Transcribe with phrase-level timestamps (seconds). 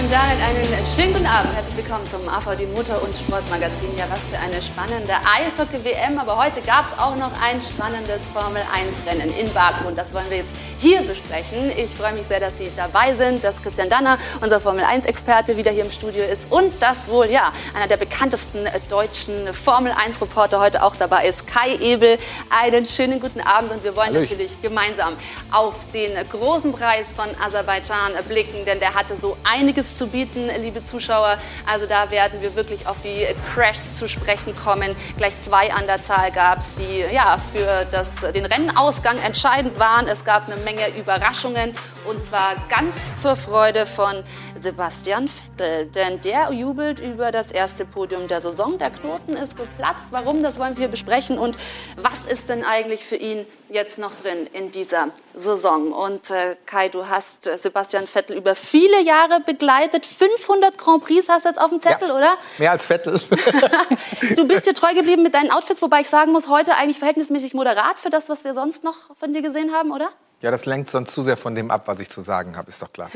[0.00, 1.54] Und damit einen schönen guten Abend.
[1.54, 3.98] Herzlich willkommen zum AVD Motor- und Sportmagazin.
[3.98, 6.18] Ja, was für eine spannende Eishockey-WM.
[6.18, 9.88] Aber heute gab es auch noch ein spannendes Formel-1-Rennen in Baku.
[9.88, 11.70] Und das wollen wir jetzt hier besprechen.
[11.76, 15.84] Ich freue mich sehr, dass Sie dabei sind, dass Christian Danner, unser Formel-1-Experte, wieder hier
[15.84, 16.50] im Studio ist.
[16.50, 22.16] Und dass wohl, ja, einer der bekanntesten deutschen Formel-1-Reporter heute auch dabei ist, Kai Ebel.
[22.48, 23.70] Einen schönen guten Abend.
[23.70, 24.20] Und wir wollen Hallo.
[24.20, 25.14] natürlich gemeinsam
[25.50, 30.82] auf den großen Preis von Aserbaidschan blicken, denn der hatte so einiges zu bieten, liebe
[30.82, 31.38] Zuschauer.
[31.66, 34.96] Also da werden wir wirklich auf die Crashs zu sprechen kommen.
[35.16, 40.06] Gleich zwei an der Zahl gab es, die ja, für das, den Rennausgang entscheidend waren.
[40.06, 41.74] Es gab eine Menge Überraschungen
[42.06, 44.22] und zwar ganz zur Freude von
[44.56, 48.78] Sebastian Vettel, denn der jubelt über das erste Podium der Saison.
[48.78, 50.06] Der Knoten ist geplatzt.
[50.10, 51.56] Warum, das wollen wir besprechen und
[51.96, 55.92] was ist denn eigentlich für ihn jetzt noch drin in dieser Saison?
[55.92, 60.06] Und äh, Kai, du hast äh, Sebastian Vettel über viele Jahre begleitet.
[60.06, 62.32] 500 Grand Prix hast du jetzt auf dem Zettel, ja, oder?
[62.58, 63.20] Mehr als Vettel.
[64.36, 67.54] du bist dir treu geblieben mit deinen Outfits, wobei ich sagen muss, heute eigentlich verhältnismäßig
[67.54, 70.10] moderat für das, was wir sonst noch von dir gesehen haben, oder?
[70.40, 72.80] Ja, das lenkt sonst zu sehr von dem ab, was ich zu sagen habe, ist
[72.80, 73.10] doch klar.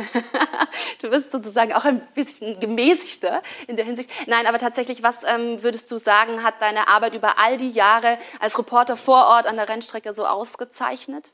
[1.01, 4.11] du bist sozusagen auch ein bisschen gemäßigter in der Hinsicht.
[4.27, 8.19] Nein, aber tatsächlich, was ähm, würdest du sagen, hat deine Arbeit über all die Jahre
[8.41, 11.33] als Reporter vor Ort an der Rennstrecke so ausgezeichnet?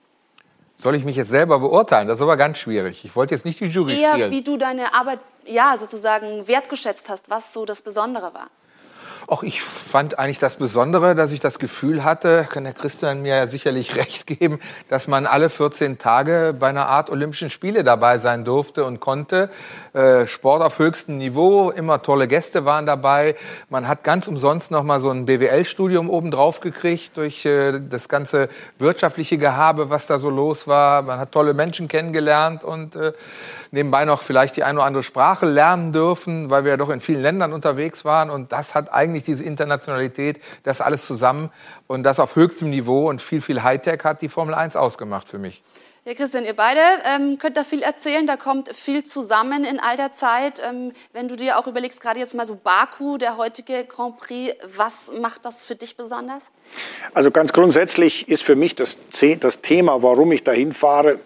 [0.76, 2.06] Soll ich mich jetzt selber beurteilen?
[2.06, 3.04] Das ist aber ganz schwierig.
[3.04, 4.30] Ich wollte jetzt nicht die Jury Eher, spielen.
[4.30, 8.48] wie du deine Arbeit ja, sozusagen wertgeschätzt hast, was so das Besondere war.
[9.30, 13.36] Auch ich fand eigentlich das Besondere, dass ich das Gefühl hatte, kann der Christian mir
[13.36, 18.18] ja sicherlich recht geben, dass man alle 14 Tage bei einer Art Olympischen Spiele dabei
[18.18, 19.48] sein durfte und konnte.
[19.92, 23.36] Äh, Sport auf höchstem Niveau, immer tolle Gäste waren dabei.
[23.68, 28.48] Man hat ganz umsonst noch mal so ein BWL-Studium obendrauf gekriegt durch äh, das ganze
[28.78, 31.02] wirtschaftliche Gehabe, was da so los war.
[31.02, 33.12] Man hat tolle Menschen kennengelernt und äh,
[33.70, 37.00] nebenbei noch vielleicht die eine oder andere Sprache lernen dürfen, weil wir ja doch in
[37.00, 38.28] vielen Ländern unterwegs waren.
[38.28, 41.50] Und das hat eigentlich eigentlich diese Internationalität, das alles zusammen
[41.86, 45.38] und das auf höchstem Niveau und viel, viel Hightech hat die Formel 1 ausgemacht für
[45.38, 45.62] mich.
[46.06, 46.80] Ja, Christian, ihr beide
[47.14, 48.26] ähm, könnt da viel erzählen.
[48.26, 50.62] Da kommt viel zusammen in all der Zeit.
[50.66, 54.54] Ähm, wenn du dir auch überlegst, gerade jetzt mal so Baku, der heutige Grand Prix,
[54.76, 56.44] was macht das für dich besonders?
[57.12, 58.96] Also ganz grundsätzlich ist für mich das,
[59.40, 61.18] das Thema, warum ich dahin fahre,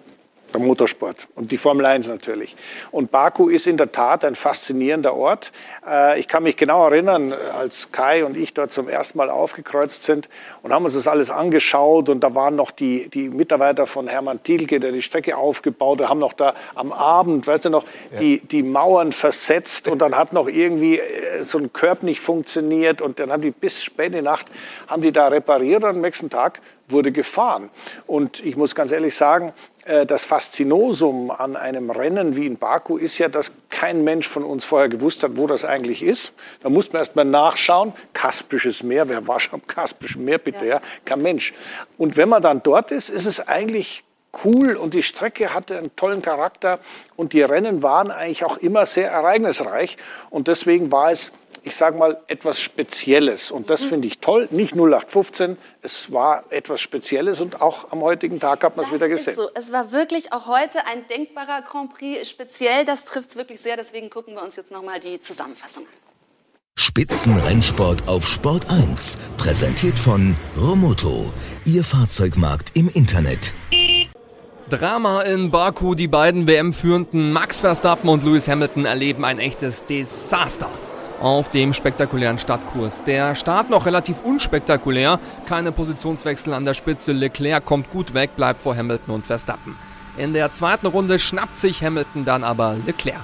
[0.55, 2.57] der Motorsport und die Formel 1 natürlich.
[2.91, 5.53] Und Baku ist in der Tat ein faszinierender Ort.
[5.87, 10.05] Äh, ich kann mich genau erinnern, als Kai und ich dort zum ersten Mal aufgekreuzt
[10.05, 10.29] sind
[10.63, 14.43] und haben uns das alles angeschaut und da waren noch die, die Mitarbeiter von Hermann
[14.43, 18.21] Thielke, der die Strecke aufgebaut hat, haben noch da am Abend, weißt du noch, ja.
[18.21, 23.03] die, die Mauern versetzt und dann hat noch irgendwie äh, so ein Körb nicht funktioniert
[23.03, 24.47] und dann haben die bis spät in die Nacht,
[24.87, 27.71] haben die da repariert und am nächsten Tag wurde gefahren.
[28.07, 29.74] Und ich muss ganz ehrlich sagen, äh,
[30.07, 34.65] das Faszinosum an einem Rennen wie in Baku ist ja, dass kein Mensch von uns
[34.65, 36.35] vorher gewusst hat, wo das eigentlich ist.
[36.63, 37.93] Da muss man erst mal nachschauen.
[38.15, 40.65] Kaspisches Meer, wer war schon am Kaspischen Meer bitte?
[40.65, 40.77] Ja.
[40.77, 41.53] ja, kein Mensch.
[41.99, 44.05] Und wenn man dann dort ist, ist es eigentlich
[44.45, 46.79] cool und die Strecke hatte einen tollen Charakter
[47.17, 49.97] und die Rennen waren eigentlich auch immer sehr ereignisreich
[50.31, 51.33] und deswegen war es
[51.65, 53.51] ich sage mal, etwas Spezielles.
[53.51, 53.89] Und das mhm.
[53.89, 54.49] finde ich toll.
[54.51, 59.09] Nicht 0815, es war etwas Spezielles und auch am heutigen Tag hat man es wieder
[59.09, 59.35] gesehen.
[59.35, 59.49] So.
[59.55, 62.85] Es war wirklich auch heute ein denkbarer Grand Prix speziell.
[62.85, 63.77] Das trifft es wirklich sehr.
[63.77, 65.93] Deswegen gucken wir uns jetzt nochmal die Zusammenfassung an.
[66.77, 69.19] Spitzenrennsport auf Sport 1.
[69.37, 71.33] Präsentiert von Romoto.
[71.65, 73.55] Ihr Fahrzeugmarkt im Internet.
[74.69, 75.95] Drama in Baku.
[75.95, 80.69] Die beiden WM-Führenden Max Verstappen und Lewis Hamilton erleben ein echtes Desaster
[81.21, 83.03] auf dem spektakulären Stadtkurs.
[83.05, 87.13] Der Start noch relativ unspektakulär, keine Positionswechsel an der Spitze.
[87.13, 89.77] Leclerc kommt gut weg, bleibt vor Hamilton und Verstappen.
[90.17, 93.21] In der zweiten Runde schnappt sich Hamilton dann aber Leclerc.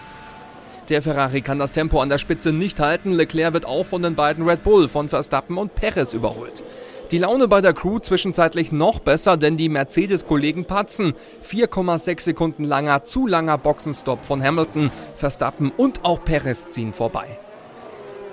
[0.88, 3.12] Der Ferrari kann das Tempo an der Spitze nicht halten.
[3.12, 6.64] Leclerc wird auch von den beiden Red Bull von Verstappen und Perez überholt.
[7.12, 11.14] Die Laune bei der Crew zwischenzeitlich noch besser, denn die Mercedes-Kollegen patzen.
[11.44, 17.26] 4,6 Sekunden langer, zu langer Boxenstopp von Hamilton, Verstappen und auch Perez ziehen vorbei.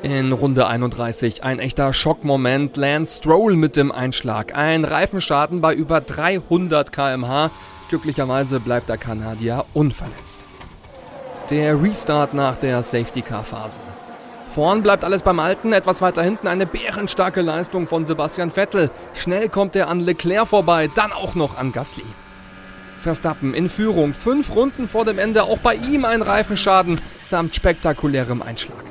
[0.03, 2.77] In Runde 31 ein echter Schockmoment.
[2.77, 4.55] Lance Stroll mit dem Einschlag.
[4.55, 7.49] Ein Reifenschaden bei über 300 km/h.
[7.89, 10.39] Glücklicherweise bleibt der Kanadier unverletzt.
[11.49, 13.79] Der Restart nach der Safety-Car-Phase.
[14.49, 18.91] Vorn bleibt alles beim Alten, etwas weiter hinten eine bärenstarke Leistung von Sebastian Vettel.
[19.15, 22.05] Schnell kommt er an Leclerc vorbei, dann auch noch an Gasly.
[22.97, 28.41] Verstappen in Führung, fünf Runden vor dem Ende, auch bei ihm ein Reifenschaden samt spektakulärem
[28.41, 28.83] Einschlag.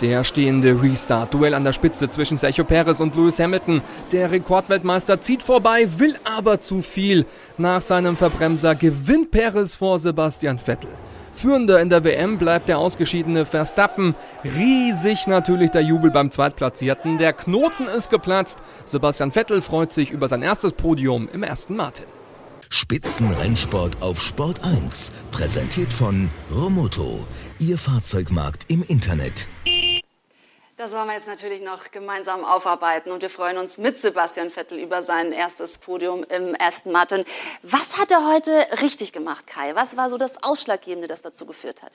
[0.00, 3.82] Der stehende Restart-Duell an der Spitze zwischen Sergio Perez und Lewis Hamilton.
[4.12, 7.26] Der Rekordweltmeister zieht vorbei, will aber zu viel.
[7.58, 10.88] Nach seinem Verbremser gewinnt Perez vor Sebastian Vettel.
[11.34, 14.14] Führender in der WM bleibt der ausgeschiedene Verstappen.
[14.42, 17.18] Riesig natürlich der Jubel beim Zweitplatzierten.
[17.18, 18.58] Der Knoten ist geplatzt.
[18.86, 22.06] Sebastian Vettel freut sich über sein erstes Podium im ersten Martin.
[22.70, 25.12] Spitzenrennsport auf Sport 1.
[25.30, 27.26] Präsentiert von Romoto.
[27.58, 29.48] Ihr Fahrzeugmarkt im Internet.
[30.80, 34.78] Das wollen wir jetzt natürlich noch gemeinsam aufarbeiten und wir freuen uns mit Sebastian Vettel
[34.78, 37.22] über sein erstes Podium im Aston Martin.
[37.62, 38.50] Was hat er heute
[38.80, 39.74] richtig gemacht, Kai?
[39.74, 41.92] Was war so das Ausschlaggebende, das dazu geführt hat?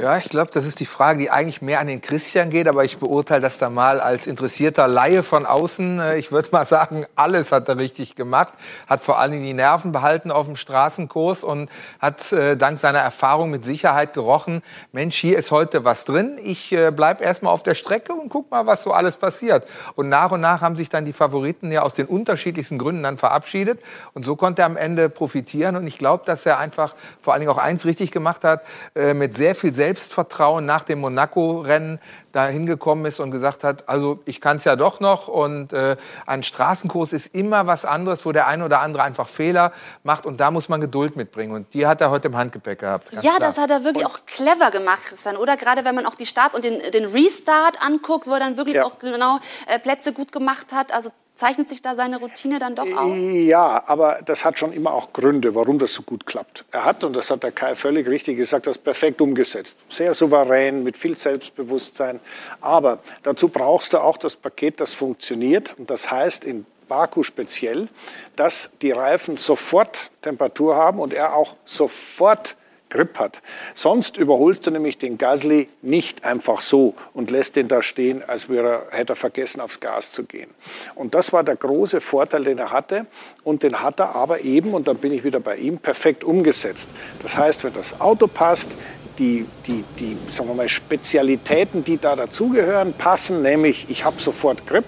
[0.00, 2.84] Ja, ich glaube, das ist die Frage, die eigentlich mehr an den Christian geht, aber
[2.84, 5.98] ich beurteile das da mal als interessierter Laie von außen.
[5.98, 8.52] Äh, ich würde mal sagen, alles hat er richtig gemacht,
[8.86, 11.68] hat vor allem die Nerven behalten auf dem Straßenkurs und
[11.98, 14.62] hat äh, dank seiner Erfahrung mit Sicherheit gerochen,
[14.92, 16.38] Mensch, hier ist heute was drin.
[16.44, 19.66] Ich äh, bleib erstmal auf der Strecke und guck mal, was so alles passiert.
[19.96, 23.18] Und nach und nach haben sich dann die Favoriten ja aus den unterschiedlichsten Gründen dann
[23.18, 23.80] verabschiedet
[24.14, 27.40] und so konnte er am Ende profitieren und ich glaube, dass er einfach vor allen
[27.40, 28.62] Dingen auch eins richtig gemacht hat,
[28.94, 31.98] äh, mit sehr viel Selbstvertrauen nach dem Monaco-Rennen
[32.38, 35.96] da hingekommen ist und gesagt hat, also ich kann es ja doch noch und äh,
[36.26, 39.72] ein Straßenkurs ist immer was anderes, wo der eine oder andere einfach Fehler
[40.04, 43.12] macht und da muss man Geduld mitbringen und die hat er heute im Handgepäck gehabt.
[43.12, 43.38] Ja, klar.
[43.40, 45.56] das hat er wirklich und auch clever gemacht, Christian, oder?
[45.56, 48.76] Gerade wenn man auch die Starts und den, den Restart anguckt, wo er dann wirklich
[48.76, 48.84] ja.
[48.84, 52.90] auch genau äh, Plätze gut gemacht hat, also zeichnet sich da seine Routine dann doch
[52.96, 53.20] aus?
[53.20, 56.64] Ja, aber das hat schon immer auch Gründe, warum das so gut klappt.
[56.70, 60.82] Er hat, und das hat der Kai völlig richtig gesagt, das perfekt umgesetzt sehr souverän,
[60.82, 62.20] mit viel Selbstbewusstsein.
[62.60, 65.74] Aber dazu brauchst du auch das Paket, das funktioniert.
[65.78, 67.88] Und das heißt in Baku speziell,
[68.36, 72.56] dass die Reifen sofort Temperatur haben und er auch sofort
[72.90, 73.42] Grip hat.
[73.74, 78.48] Sonst überholst du nämlich den Gasly nicht einfach so und lässt den da stehen, als
[78.48, 80.50] wäre hätte er vergessen, aufs Gas zu gehen.
[80.94, 83.06] Und das war der große Vorteil, den er hatte.
[83.44, 86.88] Und den hat er aber eben, und dann bin ich wieder bei ihm, perfekt umgesetzt.
[87.22, 88.70] Das heißt, wenn das Auto passt,
[89.18, 94.66] die, die, die sagen wir mal, Spezialitäten, die da dazugehören, passen, nämlich ich habe sofort
[94.66, 94.84] Grip,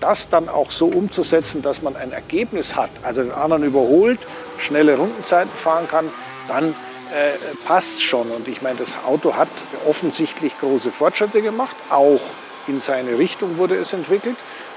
[0.00, 4.20] das dann auch so umzusetzen, dass man ein Ergebnis hat, also den anderen überholt,
[4.58, 6.10] schnelle Rundenzeiten fahren kann,
[6.48, 7.32] dann äh,
[7.66, 8.30] passt schon.
[8.30, 9.48] Und ich meine, das Auto hat
[9.88, 12.20] offensichtlich große Fortschritte gemacht, auch
[12.66, 14.36] in seine Richtung wurde es entwickelt.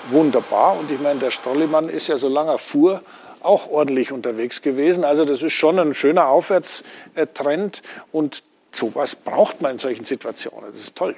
[0.10, 0.78] Wunderbar.
[0.78, 3.02] Und ich meine, der Strollimann ist ja, solange er fuhr,
[3.42, 5.04] auch ordentlich unterwegs gewesen.
[5.04, 7.82] Also das ist schon ein schöner Aufwärtstrend.
[8.12, 10.72] Und sowas braucht man in solchen Situationen.
[10.72, 11.16] Das ist toll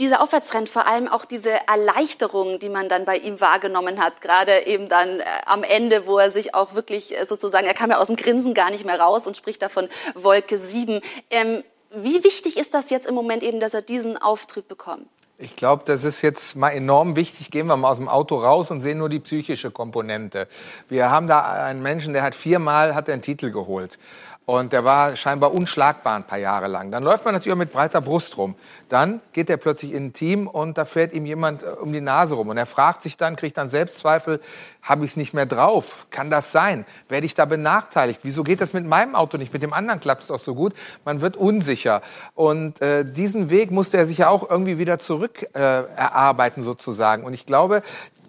[0.00, 4.66] dieser Aufwärtstrend, vor allem auch diese Erleichterung, die man dann bei ihm wahrgenommen hat, gerade
[4.66, 7.98] eben dann äh, am Ende, wo er sich auch wirklich äh, sozusagen, er kam ja
[7.98, 11.00] aus dem Grinsen gar nicht mehr raus und spricht da von Wolke 7.
[11.30, 11.62] Ähm,
[11.94, 15.06] wie wichtig ist das jetzt im Moment eben, dass er diesen Auftrieb bekommt?
[15.38, 17.50] Ich glaube, das ist jetzt mal enorm wichtig.
[17.50, 20.48] Gehen wir mal aus dem Auto raus und sehen nur die psychische Komponente.
[20.88, 23.98] Wir haben da einen Menschen, der hat viermal hat einen Titel geholt.
[24.48, 26.92] Und der war scheinbar unschlagbar ein paar Jahre lang.
[26.92, 28.54] Dann läuft man natürlich auch mit breiter Brust rum.
[28.88, 32.00] Dann geht er plötzlich in ein Team und da fährt ihm jemand äh, um die
[32.00, 32.48] Nase rum.
[32.50, 34.40] Und er fragt sich dann, kriegt dann Selbstzweifel,
[34.82, 36.06] habe ich es nicht mehr drauf?
[36.10, 36.86] Kann das sein?
[37.08, 38.20] Werde ich da benachteiligt?
[38.22, 39.52] Wieso geht das mit meinem Auto nicht?
[39.52, 40.74] Mit dem anderen klappt es doch so gut.
[41.04, 42.00] Man wird unsicher.
[42.36, 47.24] Und äh, diesen Weg musste er sich ja auch irgendwie wieder zurück äh, erarbeiten sozusagen.
[47.24, 47.82] Und ich glaube,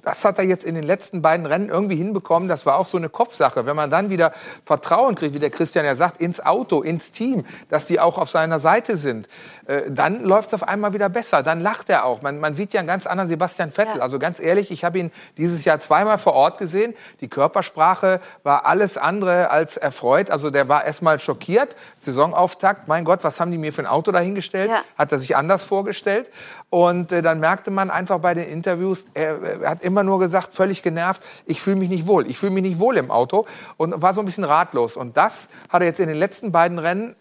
[0.07, 2.47] das hat er jetzt in den letzten beiden Rennen irgendwie hinbekommen.
[2.47, 3.65] Das war auch so eine Kopfsache.
[3.65, 4.31] Wenn man dann wieder
[4.63, 8.29] Vertrauen kriegt, wie der Christian ja sagt, ins Auto, ins Team, dass die auch auf
[8.29, 9.27] seiner Seite sind,
[9.65, 11.43] äh, dann läuft es auf einmal wieder besser.
[11.43, 12.21] Dann lacht er auch.
[12.21, 13.97] Man, man sieht ja einen ganz anderen Sebastian Vettel.
[13.97, 14.01] Ja.
[14.01, 16.93] Also ganz ehrlich, ich habe ihn dieses Jahr zweimal vor Ort gesehen.
[17.19, 20.31] Die Körpersprache war alles andere als erfreut.
[20.31, 21.75] Also der war erstmal schockiert.
[21.97, 24.69] Saisonauftakt, mein Gott, was haben die mir für ein Auto dahingestellt?
[24.69, 24.79] Ja.
[24.97, 26.31] Hat er sich anders vorgestellt.
[26.69, 30.53] Und äh, dann merkte man einfach bei den Interviews, er, er hat immer nur gesagt,
[30.53, 32.27] völlig genervt, ich fühle mich nicht wohl.
[32.27, 33.45] Ich fühle mich nicht wohl im Auto
[33.77, 34.97] und war so ein bisschen ratlos.
[34.97, 37.15] Und das hat er jetzt in den letzten beiden Rennen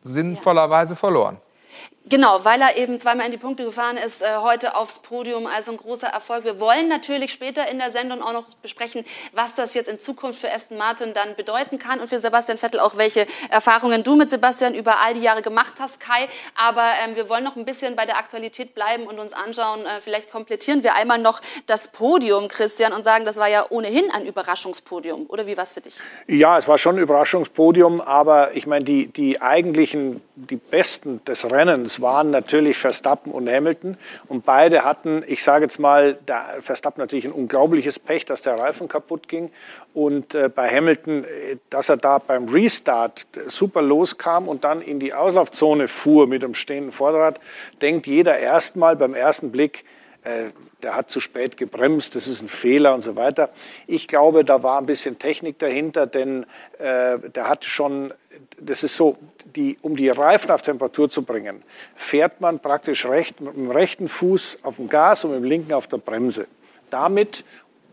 [0.00, 1.38] sinnvollerweise verloren.
[2.08, 5.72] Genau, weil er eben zweimal in die Punkte gefahren ist, äh, heute aufs Podium, also
[5.72, 6.44] ein großer Erfolg.
[6.44, 10.40] Wir wollen natürlich später in der Sendung auch noch besprechen, was das jetzt in Zukunft
[10.40, 14.30] für Aston Martin dann bedeuten kann und für Sebastian Vettel auch, welche Erfahrungen du mit
[14.30, 16.28] Sebastian über all die Jahre gemacht hast, Kai.
[16.54, 20.00] Aber ähm, wir wollen noch ein bisschen bei der Aktualität bleiben und uns anschauen, äh,
[20.00, 24.24] vielleicht komplettieren wir einmal noch das Podium, Christian, und sagen, das war ja ohnehin ein
[24.24, 25.26] Überraschungspodium.
[25.28, 25.98] Oder wie war es für dich?
[26.26, 31.50] Ja, es war schon ein Überraschungspodium, aber ich meine, die, die eigentlichen, die Besten des
[31.50, 33.96] Rennens waren natürlich Verstappen und Hamilton.
[34.28, 36.18] Und beide hatten, ich sage jetzt mal,
[36.60, 39.50] Verstappen natürlich ein unglaubliches Pech, dass der Reifen kaputt ging.
[39.94, 45.00] Und äh, bei Hamilton, äh, dass er da beim Restart super loskam und dann in
[45.00, 47.40] die Auslaufzone fuhr mit dem stehenden Vorderrad,
[47.82, 49.84] denkt jeder erstmal beim ersten Blick,
[50.82, 53.50] der hat zu spät gebremst, das ist ein Fehler und so weiter.
[53.86, 56.44] Ich glaube, da war ein bisschen Technik dahinter, denn
[56.78, 58.12] äh, der hatte schon,
[58.60, 59.16] das ist so,
[59.56, 61.62] die, um die Reifen auf Temperatur zu bringen,
[61.94, 65.72] fährt man praktisch recht, mit dem rechten Fuß auf dem Gas und mit dem linken
[65.72, 66.46] auf der Bremse.
[66.90, 67.44] Damit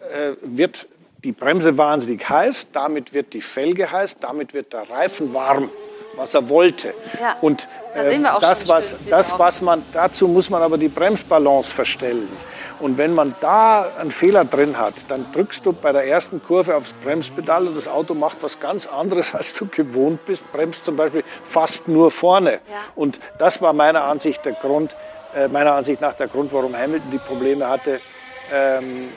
[0.01, 0.87] äh, wird
[1.23, 5.69] die Bremse wahnsinnig heiß, damit wird die Felge heiß, damit wird der Reifen warm,
[6.15, 6.93] was er wollte.
[7.19, 10.89] Ja, und da auch das, was, das, es was man, dazu muss man aber die
[10.89, 12.27] Bremsbalance verstellen.
[12.79, 16.75] Und wenn man da einen Fehler drin hat, dann drückst du bei der ersten Kurve
[16.75, 20.51] aufs Bremspedal und das Auto macht was ganz anderes, als du gewohnt bist.
[20.51, 22.59] Bremst zum Beispiel fast nur vorne.
[22.69, 22.79] Ja.
[22.95, 24.95] Und das war meiner Ansicht der Grund,
[25.33, 28.01] äh, meiner Ansicht nach der Grund, warum Hamilton die Probleme hatte.
[28.53, 29.09] Ähm,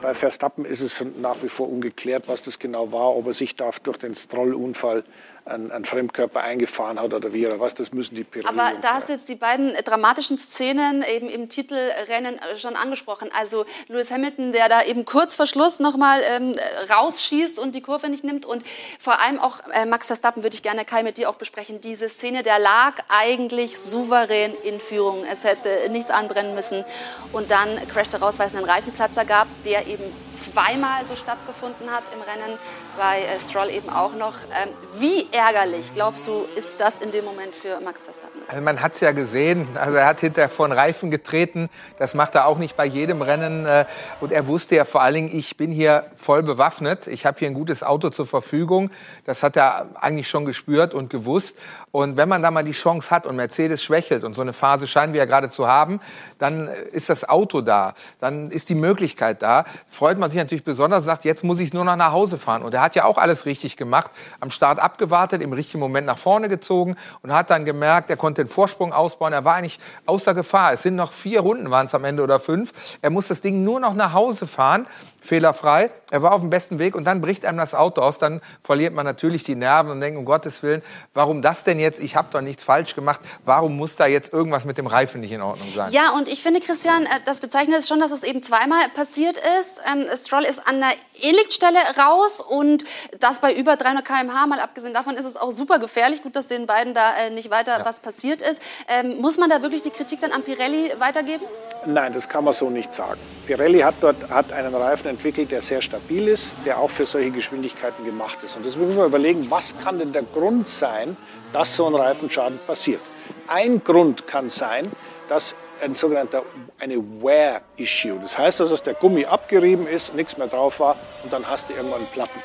[0.00, 3.56] bei Verstappen ist es nach wie vor ungeklärt, was das genau war, ob er sich
[3.56, 5.02] da durch den Stroll-Unfall
[5.48, 8.94] einen, einen Fremdkörper eingefahren hat oder wie oder was, das müssen die Pirelli Aber da
[8.94, 13.30] hast du jetzt die beiden dramatischen Szenen eben im Titelrennen schon angesprochen.
[13.36, 16.54] Also Lewis Hamilton, der da eben kurz vor Schluss nochmal ähm,
[16.90, 18.46] rausschießt und die Kurve nicht nimmt.
[18.46, 18.64] Und
[18.98, 21.80] vor allem auch äh, Max Verstappen würde ich gerne, Kai, mit dir auch besprechen.
[21.80, 25.24] Diese Szene, der lag eigentlich souverän in Führung.
[25.30, 26.84] Es hätte nichts anbrennen müssen.
[27.32, 30.04] Und dann crasht er raus, weil es einen Reifenplatzer gab, der eben
[30.38, 32.58] zweimal so stattgefunden hat im Rennen,
[32.96, 34.34] bei äh, Stroll eben auch noch.
[34.62, 38.42] Ähm, wie ärgerlich, glaubst du, ist das in dem Moment für Max Verstappen?
[38.48, 42.14] Also man hat es ja gesehen, also er hat hinterher vor den Reifen getreten, das
[42.14, 43.64] macht er auch nicht bei jedem Rennen.
[43.64, 43.84] äh,
[44.20, 47.48] Und er wusste ja vor allen Dingen, ich bin hier voll bewaffnet, ich habe hier
[47.48, 48.90] ein gutes Auto zur Verfügung.
[49.26, 51.56] Das hat er eigentlich schon gespürt und gewusst.
[51.92, 54.86] Und wenn man da mal die Chance hat und Mercedes schwächelt und so eine Phase
[54.86, 56.00] scheinen wir ja gerade zu haben,
[56.38, 59.64] dann ist das Auto da, dann ist die Möglichkeit da.
[59.88, 62.62] Freut man sich natürlich besonders, sagt, jetzt muss ich nur noch nach Hause fahren.
[62.62, 66.18] Und er hat ja auch alles richtig gemacht, am Start abgewartet, im richtigen Moment nach
[66.18, 69.32] vorne gezogen und hat dann gemerkt, er konnte den Vorsprung ausbauen.
[69.32, 70.72] Er war eigentlich außer Gefahr.
[70.72, 72.72] Es sind noch vier Runden, waren es am Ende oder fünf.
[73.02, 74.86] Er muss das Ding nur noch nach Hause fahren,
[75.20, 75.90] fehlerfrei.
[76.10, 78.18] Er war auf dem besten Weg und dann bricht einem das Auto aus.
[78.18, 80.82] Dann verliert man natürlich die Nerven und denkt, um Gottes Willen,
[81.14, 82.00] warum das denn jetzt?
[82.00, 83.20] Ich habe doch nichts falsch gemacht.
[83.44, 85.92] Warum muss da jetzt irgendwas mit dem Reifen nicht in Ordnung sein?
[85.92, 89.38] Ja, und ich finde, Christian, äh, das bezeichnet es schon, dass es eben zweimal passiert
[89.60, 89.80] ist.
[89.92, 90.90] Ähm, Stroll ist an der
[91.22, 92.84] E-Lichtstelle raus und
[93.20, 94.46] das bei über 300 km/h.
[94.46, 96.22] Mal abgesehen davon ist es auch super gefährlich.
[96.22, 98.60] Gut, dass den beiden da äh, nicht weiter was passiert ist.
[98.88, 101.44] Ähm, muss man da wirklich die Kritik dann an Pirelli weitergeben?
[101.86, 103.20] Nein, das kann man so nicht sagen.
[103.46, 107.30] Pirelli hat dort hat einen Reifen entwickelt, der sehr stabil ist, der auch für solche
[107.30, 108.56] Geschwindigkeiten gemacht ist.
[108.56, 111.16] Und das müssen wir überlegen, was kann denn der Grund sein,
[111.52, 113.00] dass so ein Reifenschaden passiert.
[113.46, 114.90] Ein Grund kann sein,
[115.28, 116.42] dass ein sogenannter
[116.78, 118.18] eine Wear Issue.
[118.20, 121.74] Das heißt dass der Gummi abgerieben ist, nichts mehr drauf war und dann hast du
[121.74, 122.40] irgendwann Platten.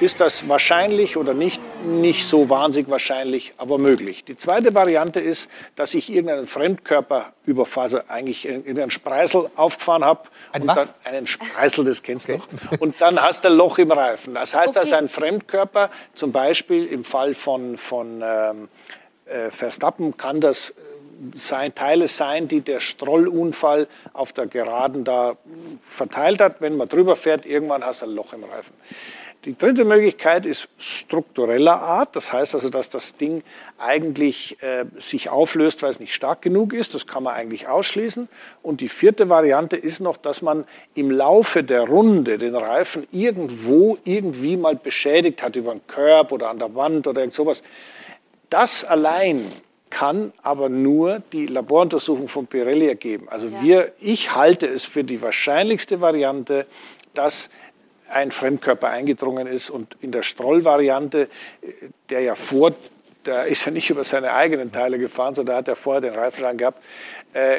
[0.00, 1.60] Ist das wahrscheinlich oder nicht?
[1.84, 4.24] Nicht so wahnsinnig wahrscheinlich, aber möglich.
[4.24, 10.22] Die zweite Variante ist, dass ich irgendeinen Fremdkörper überfahre, also eigentlich irgendeinen Spreisel aufgefahren habe.
[10.52, 10.92] Ein und was?
[11.04, 12.80] Dann einen Spreisel, das kennst du doch.
[12.80, 14.34] Und dann hast du ein Loch im Reifen.
[14.34, 14.96] Das heißt, dass Okay.
[14.96, 18.68] ein Fremdkörper, zum Beispiel im Fall von, von ähm,
[19.26, 20.74] äh, Verstappen, kann das äh,
[21.34, 25.36] sein, Teile sein, die der Strollunfall auf der Geraden da
[25.80, 26.60] verteilt hat.
[26.60, 28.74] Wenn man drüber fährt, irgendwann hast du ein Loch im Reifen.
[29.44, 32.14] Die dritte Möglichkeit ist struktureller Art.
[32.14, 33.42] Das heißt also, dass das Ding
[33.76, 36.94] eigentlich äh, sich auflöst, weil es nicht stark genug ist.
[36.94, 38.28] Das kann man eigentlich ausschließen.
[38.62, 40.64] Und die vierte Variante ist noch, dass man
[40.94, 46.48] im Laufe der Runde den Reifen irgendwo irgendwie mal beschädigt hat über einen Körb oder
[46.48, 47.64] an der Wand oder irgend sowas.
[48.48, 49.44] Das allein
[49.92, 53.28] kann aber nur die Laboruntersuchung von Pirelli ergeben.
[53.28, 56.66] Also wir, ich halte es für die wahrscheinlichste Variante,
[57.12, 57.50] dass
[58.08, 61.28] ein Fremdkörper eingedrungen ist und in der Stroll-Variante,
[61.60, 61.66] äh,
[62.08, 62.72] der ja vor,
[63.26, 66.56] der ist ja nicht über seine eigenen Teile gefahren, sondern hat ja vorher den Reifenschaden
[66.56, 66.82] gehabt,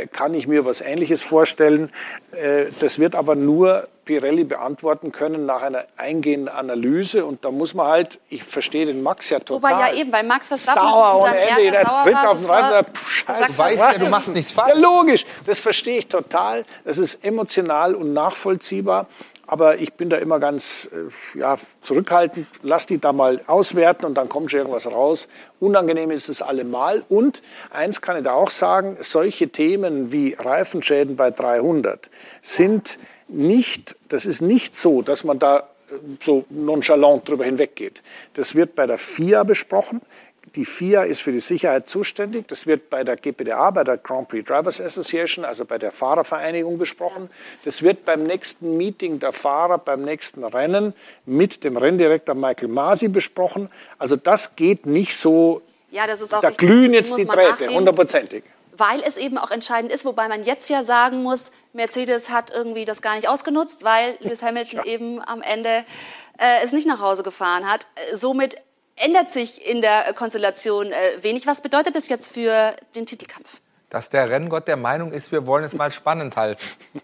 [0.08, 1.92] kann ich mir was Ähnliches vorstellen.
[2.32, 7.74] Äh, das wird aber nur Pirelli beantworten können nach einer eingehenden Analyse und da muss
[7.74, 9.72] man halt, ich verstehe den Max ja total.
[9.72, 12.38] Wobei ja eben, weil Max Verstappen Sauer mit ohne seinem Ende, der sauer tritt auf
[12.38, 14.80] den gesagt Scheiße, weißt ja, du machst nichts Ja, falsch.
[14.80, 15.25] logisch.
[15.46, 16.65] Das verstehe ich total.
[16.84, 19.08] Das ist emotional und nachvollziehbar.
[19.53, 22.48] Aber ich bin da immer ganz äh, ja, zurückhaltend.
[22.63, 25.27] Lass die da mal auswerten und dann kommt schon irgendwas raus.
[25.60, 27.03] Unangenehm ist es allemal.
[27.07, 32.10] Und eins kann ich da auch sagen, solche Themen wie Reifenschäden bei 300
[32.41, 38.01] sind nicht, das ist nicht so, dass man da äh, so nonchalant drüber hinweggeht.
[38.33, 40.01] Das wird bei der FIA besprochen.
[40.55, 42.48] Die FIA ist für die Sicherheit zuständig.
[42.48, 46.77] Das wird bei der GPDA, bei der Grand Prix Drivers Association, also bei der Fahrervereinigung
[46.77, 47.31] besprochen.
[47.65, 50.93] Das wird beim nächsten Meeting der Fahrer, beim nächsten Rennen
[51.25, 53.72] mit dem Renndirektor Michael Masi besprochen.
[53.98, 56.67] Also das geht nicht so, Ja, das ist auch da richtig.
[56.67, 58.43] glühen jetzt die Drähte, hundertprozentig.
[58.77, 62.86] weil es eben auch entscheidend ist, wobei man jetzt ja sagen muss, Mercedes hat irgendwie
[62.86, 64.86] das gar nicht ausgenutzt, weil Lewis Hamilton ja.
[64.86, 65.83] eben am Ende
[66.38, 67.88] äh, es nicht nach Hause gefahren hat.
[68.13, 68.55] Somit
[68.96, 71.48] ändert sich in der Konstellation äh, wenig.
[71.48, 73.60] Was bedeutet das jetzt für den Titelkampf?
[73.94, 76.64] dass der Renngott der Meinung ist, wir wollen es mal spannend halten.
[76.94, 77.04] Genau.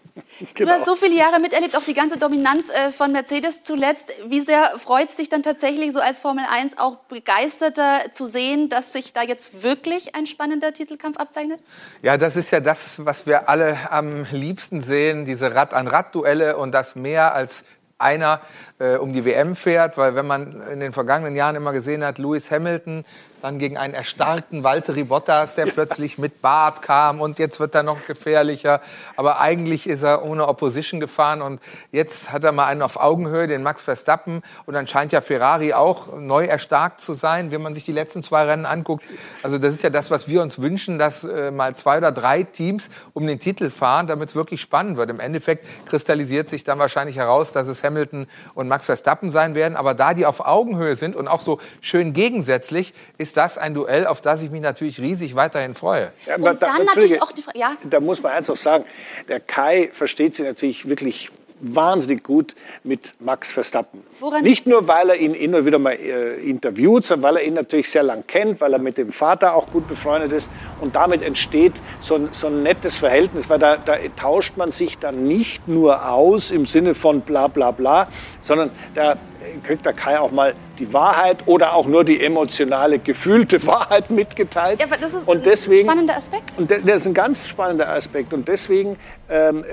[0.54, 4.12] Du hast so viele Jahre miterlebt, auch die ganze Dominanz äh, von Mercedes zuletzt.
[4.26, 8.68] Wie sehr freut es dich dann tatsächlich so als Formel 1 auch begeisterter zu sehen,
[8.68, 11.60] dass sich da jetzt wirklich ein spannender Titelkampf abzeichnet?
[12.02, 16.96] Ja, das ist ja das, was wir alle am liebsten sehen, diese Rad-an-Rad-Duelle und das
[16.96, 17.64] mehr als
[17.98, 18.40] einer
[18.80, 22.18] äh, um die WM fährt, weil wenn man in den vergangenen Jahren immer gesehen hat,
[22.18, 23.04] Lewis Hamilton
[23.42, 27.82] dann gegen einen erstarkten Valtteri Bottas, der plötzlich mit Bart kam und jetzt wird er
[27.82, 28.80] noch gefährlicher.
[29.16, 31.60] Aber eigentlich ist er ohne Opposition gefahren und
[31.92, 34.42] jetzt hat er mal einen auf Augenhöhe, den Max Verstappen.
[34.66, 38.22] Und dann scheint ja Ferrari auch neu erstarkt zu sein, wenn man sich die letzten
[38.22, 39.04] zwei Rennen anguckt.
[39.42, 42.42] Also das ist ja das, was wir uns wünschen, dass äh, mal zwei oder drei
[42.42, 45.10] Teams um den Titel fahren, damit es wirklich spannend wird.
[45.10, 49.76] Im Endeffekt kristallisiert sich dann wahrscheinlich heraus, dass es Hamilton und Max Verstappen sein werden.
[49.76, 54.06] Aber da die auf Augenhöhe sind und auch so schön gegensätzlich, ist das ein Duell,
[54.06, 56.12] auf das ich mich natürlich riesig weiterhin freue.
[56.24, 57.72] Ja, und da, dann natürlich auch die Frage, ja?
[57.84, 58.84] Da muss man eins noch sagen,
[59.28, 64.02] der Kai versteht sie natürlich wirklich wahnsinnig gut mit Max Verstappen.
[64.18, 67.54] Woran Nicht nur, weil er ihn immer wieder mal äh, interviewt, sondern weil er ihn
[67.54, 70.50] natürlich sehr lang kennt, weil er mit dem Vater auch gut befreundet ist.
[70.80, 74.98] Und damit entsteht so ein, so ein nettes Verhältnis, weil da, da tauscht man sich
[74.98, 78.08] dann nicht nur aus im Sinne von bla bla bla,
[78.40, 79.16] sondern da
[79.62, 84.80] kriegt der Kai auch mal die Wahrheit oder auch nur die emotionale, gefühlte Wahrheit mitgeteilt.
[84.80, 86.58] Ja, aber das ist und deswegen, ein spannender Aspekt.
[86.58, 88.32] Und das ist ein ganz spannender Aspekt.
[88.32, 88.96] Und deswegen
[89.28, 89.64] ähm,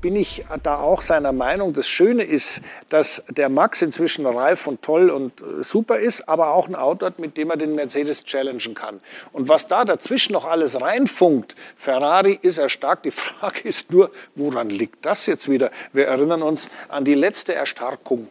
[0.00, 1.72] bin ich da auch seiner Meinung.
[1.72, 6.52] Das Schöne ist, dass der Max inzwischen reif und toll und äh, super ist, aber
[6.52, 9.00] auch ein Auto hat, mit dem er den Mercedes challengen kann.
[9.32, 13.02] Und was da dazwischen noch alles reinfunkt, Ferrari ist er stark.
[13.02, 15.70] Die Frage ist nur, woran liegt das jetzt wieder?
[15.92, 18.28] Wir erinnern uns an die letzte Erstarkung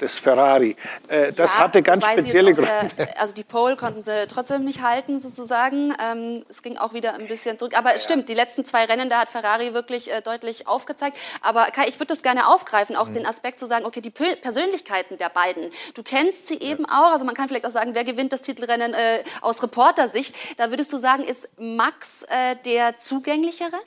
[0.00, 0.76] des Ferrari.
[1.08, 2.70] Äh, das ja, hatte ganz spezielle Gründe.
[3.18, 5.94] also die Pole konnten sie trotzdem nicht halten sozusagen.
[6.04, 7.76] Ähm, es ging auch wieder ein bisschen zurück.
[7.76, 8.10] Aber es ja.
[8.10, 11.18] stimmt, die letzten zwei Rennen, da hat Ferrari wirklich äh, deutlich aufgezeigt.
[11.42, 13.14] Aber Kai, ich würde das gerne aufgreifen, auch mhm.
[13.14, 17.12] den Aspekt zu sagen, okay, die Persönlichkeiten der beiden, du kennst sie eben auch.
[17.12, 20.34] Also man kann vielleicht auch sagen, wer gewinnt das Titelrennen äh, aus Reportersicht.
[20.58, 23.78] Da würdest du sagen, ist Max äh, der zugänglichere?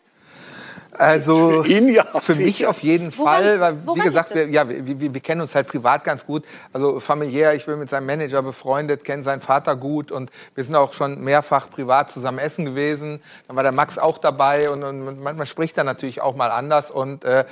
[0.91, 4.67] Also für, ihn, ja, für mich auf jeden woran, Fall, weil wie gesagt, wir, ja,
[4.67, 6.43] wir, wir, wir, kennen uns halt privat ganz gut.
[6.73, 10.75] Also familiär, ich bin mit seinem Manager befreundet, kenne seinen Vater gut und wir sind
[10.75, 13.21] auch schon mehrfach privat zusammen essen gewesen.
[13.47, 16.51] Dann war der Max auch dabei und, und man, man, spricht dann natürlich auch mal
[16.51, 16.91] anders.
[16.91, 17.45] Und äh,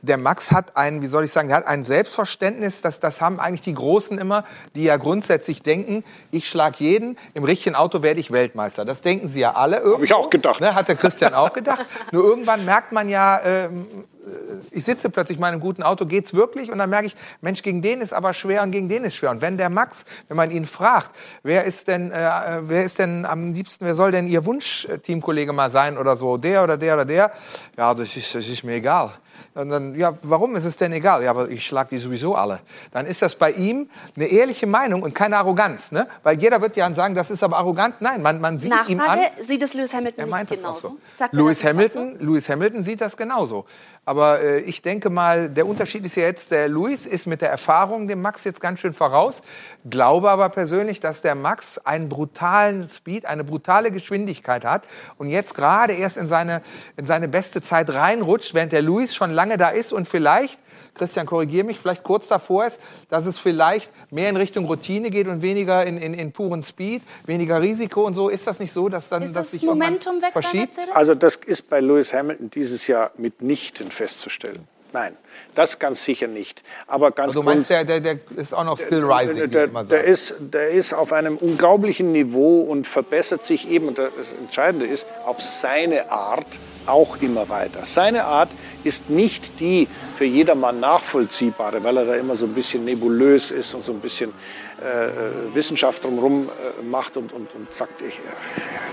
[0.00, 3.40] der Max hat ein, wie soll ich sagen, der hat ein Selbstverständnis, das, das haben
[3.40, 8.20] eigentlich die Großen immer, die ja grundsätzlich denken, ich schlage jeden, im richtigen Auto werde
[8.20, 8.84] ich Weltmeister.
[8.84, 9.82] Das denken sie ja alle.
[9.84, 10.60] Habe ich auch gedacht.
[10.60, 11.84] Ne, hat der Christian auch gedacht.
[12.12, 13.86] Nur irgendwann merkt merkt man ja, ähm,
[14.24, 14.30] äh,
[14.70, 16.70] ich sitze plötzlich in meinem guten Auto, geht's wirklich?
[16.70, 19.30] Und dann merke ich, Mensch, gegen den ist aber schwer und gegen den ist schwer.
[19.30, 21.10] Und wenn der Max, wenn man ihn fragt,
[21.42, 22.30] wer ist denn, äh,
[22.62, 26.62] wer ist denn am liebsten, wer soll denn Ihr Wunsch-Teamkollege mal sein oder so, der
[26.62, 27.32] oder der oder der?
[27.76, 29.10] Ja, das ist, das ist mir egal.
[29.56, 31.24] Und dann, ja, warum ist es denn egal?
[31.24, 32.60] Ja, aber ich schlage die sowieso alle.
[32.92, 35.92] Dann ist das bei ihm eine ehrliche Meinung und keine Arroganz.
[35.92, 36.06] Ne?
[36.22, 37.94] Weil jeder wird ja sagen, das ist aber arrogant.
[38.00, 39.18] Nein, man, man sieht Nachfrage, ihm an.
[39.40, 40.98] sieht es Lewis Hamilton er nicht genauso?
[41.10, 41.24] So.
[41.32, 42.24] Lewis, Hamilton, so?
[42.26, 43.64] Lewis Hamilton sieht das genauso.
[44.06, 47.50] Aber äh, ich denke mal, der Unterschied ist ja jetzt, der Luis ist mit der
[47.50, 49.42] Erfahrung dem Max jetzt ganz schön voraus.
[49.90, 54.84] Glaube aber persönlich, dass der Max einen brutalen Speed, eine brutale Geschwindigkeit hat
[55.18, 56.62] und jetzt gerade erst in seine,
[56.96, 60.60] in seine beste Zeit reinrutscht, während der Luis schon lange da ist und vielleicht
[60.96, 65.28] Christian, korrigiere mich, vielleicht kurz davor ist, dass es vielleicht mehr in Richtung Routine geht
[65.28, 68.28] und weniger in, in, in puren Speed, weniger Risiko und so.
[68.28, 70.76] Ist das nicht so, dass dann ist das sich Momentum weg verschiebt?
[70.94, 74.66] Also das ist bei Lewis Hamilton dieses Jahr mitnichten festzustellen.
[74.92, 75.14] Nein,
[75.54, 76.62] das ganz sicher nicht.
[76.86, 79.66] Aber ganz also du meinst, der, der, der ist auch noch still rising, der, der,
[79.66, 84.86] der, ist, der ist auf einem unglaublichen Niveau und verbessert sich eben, und das Entscheidende
[84.86, 86.46] ist, auf seine Art
[86.86, 87.84] auch immer weiter.
[87.84, 88.48] Seine Art
[88.86, 93.74] ist nicht die für jedermann nachvollziehbare, weil er da immer so ein bisschen nebulös ist
[93.74, 94.32] und so ein bisschen
[94.80, 98.18] äh, Wissenschaft drumherum äh, macht und, und, und sagt, ich,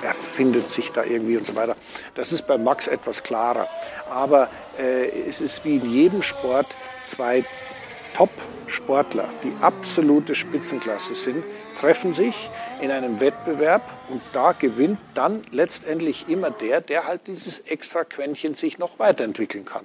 [0.01, 1.75] er findet sich da irgendwie und so weiter.
[2.15, 3.67] Das ist bei Max etwas klarer.
[4.09, 6.67] Aber äh, es ist wie in jedem Sport
[7.05, 7.43] zwei
[8.15, 11.43] Top-Sportler, die absolute Spitzenklasse sind,
[11.83, 17.59] treffen sich in einem Wettbewerb und da gewinnt dann letztendlich immer der, der halt dieses
[17.59, 19.83] extra Quäntchen sich noch weiterentwickeln kann.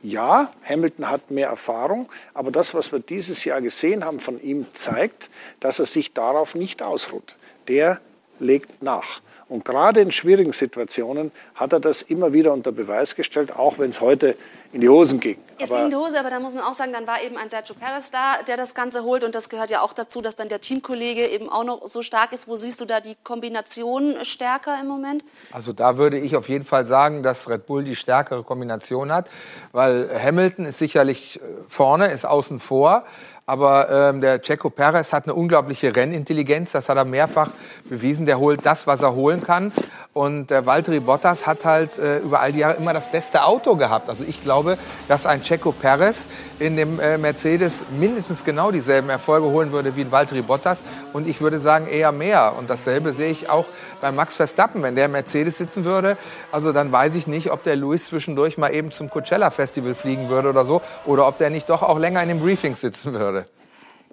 [0.00, 4.66] Ja, Hamilton hat mehr Erfahrung, aber das, was wir dieses Jahr gesehen haben von ihm,
[4.74, 7.34] zeigt, dass er sich darauf nicht ausruht.
[7.66, 8.00] Der
[8.38, 9.20] legt nach.
[9.48, 13.90] Und gerade in schwierigen Situationen hat er das immer wieder unter Beweis gestellt, auch wenn
[13.90, 14.36] es heute
[14.72, 15.36] in die Hosen ging.
[15.58, 17.74] Ist in die Hose, aber da muss man auch sagen, dann war eben ein Sergio
[17.74, 19.24] Perez da, der das Ganze holt.
[19.24, 22.32] Und das gehört ja auch dazu, dass dann der Teamkollege eben auch noch so stark
[22.32, 22.48] ist.
[22.48, 25.22] Wo siehst du da die Kombination stärker im Moment?
[25.52, 29.28] Also da würde ich auf jeden Fall sagen, dass Red Bull die stärkere Kombination hat,
[29.72, 33.04] weil Hamilton ist sicherlich äh, vorne, ist außen vor.
[33.50, 36.70] Aber ähm, der Checo Perez hat eine unglaubliche Rennintelligenz.
[36.70, 37.50] Das hat er mehrfach
[37.84, 38.24] bewiesen.
[38.24, 39.72] Der holt das, was er holen kann.
[40.12, 43.76] Und der Valtteri Bottas hat halt äh, über all die Jahre immer das beste Auto
[43.76, 44.08] gehabt.
[44.08, 46.26] Also ich glaube, dass ein Checo Perez
[46.58, 50.82] in dem äh, Mercedes mindestens genau dieselben Erfolge holen würde wie ein Valtteri Bottas.
[51.12, 52.54] Und ich würde sagen eher mehr.
[52.58, 53.66] Und dasselbe sehe ich auch
[54.00, 54.82] bei Max Verstappen.
[54.82, 56.16] Wenn der im Mercedes sitzen würde,
[56.50, 60.28] also dann weiß ich nicht, ob der Luis zwischendurch mal eben zum Coachella Festival fliegen
[60.28, 60.82] würde oder so.
[61.06, 63.46] Oder ob der nicht doch auch länger in dem Briefing sitzen würde.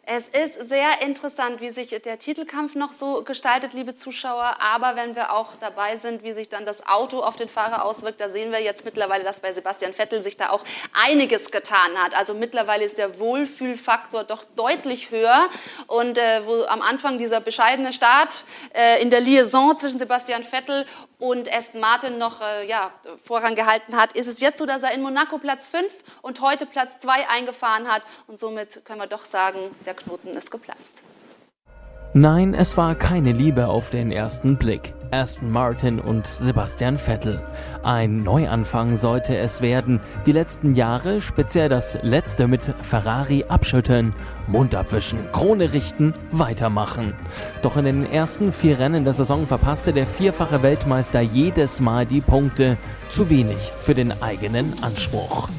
[0.09, 4.55] Es ist sehr interessant, wie sich der Titelkampf noch so gestaltet, liebe Zuschauer.
[4.61, 8.21] Aber wenn wir auch dabei sind, wie sich dann das Auto auf den Fahrer auswirkt,
[8.21, 12.15] da sehen wir jetzt mittlerweile, dass bei Sebastian Vettel sich da auch einiges getan hat.
[12.15, 15.49] Also mittlerweile ist der Wohlfühlfaktor doch deutlich höher.
[15.87, 20.85] Und äh, wo am Anfang dieser bescheidene Start äh, in der Liaison zwischen Sebastian Vettel
[21.19, 22.91] und Aston Martin noch äh, ja,
[23.23, 26.65] Vorrang gehalten hat, ist es jetzt so, dass er in Monaco Platz 5 und heute
[26.65, 28.03] Platz 2 eingefahren hat.
[28.27, 31.01] Und somit können wir doch sagen, der Knoten ist geplatzt.
[32.13, 34.93] Nein, es war keine Liebe auf den ersten Blick.
[35.11, 37.41] Aston Martin und Sebastian Vettel.
[37.83, 39.99] Ein Neuanfang sollte es werden.
[40.25, 44.13] Die letzten Jahre, speziell das letzte mit Ferrari abschütteln,
[44.47, 47.13] Mund abwischen, Krone richten, weitermachen.
[47.61, 52.21] Doch in den ersten vier Rennen der Saison verpasste der vierfache Weltmeister jedes Mal die
[52.21, 52.77] Punkte.
[53.09, 55.49] Zu wenig für den eigenen Anspruch.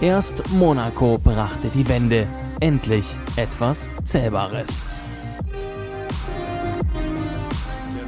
[0.00, 2.26] Erst Monaco brachte die Wende.
[2.60, 4.90] Endlich etwas Zählbares.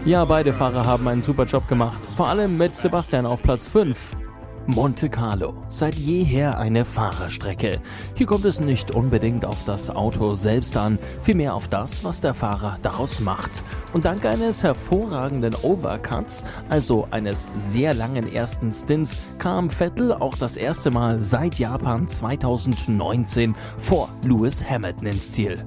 [0.07, 4.17] Ja, beide Fahrer haben einen super Job gemacht, vor allem mit Sebastian auf Platz 5.
[4.67, 7.81] Monte Carlo, seit jeher eine Fahrerstrecke.
[8.15, 12.33] Hier kommt es nicht unbedingt auf das Auto selbst an, vielmehr auf das, was der
[12.33, 13.63] Fahrer daraus macht.
[13.93, 20.57] Und dank eines hervorragenden Overcuts, also eines sehr langen ersten Stints, kam Vettel auch das
[20.57, 25.59] erste Mal seit Japan 2019 vor Lewis Hamilton ins Ziel.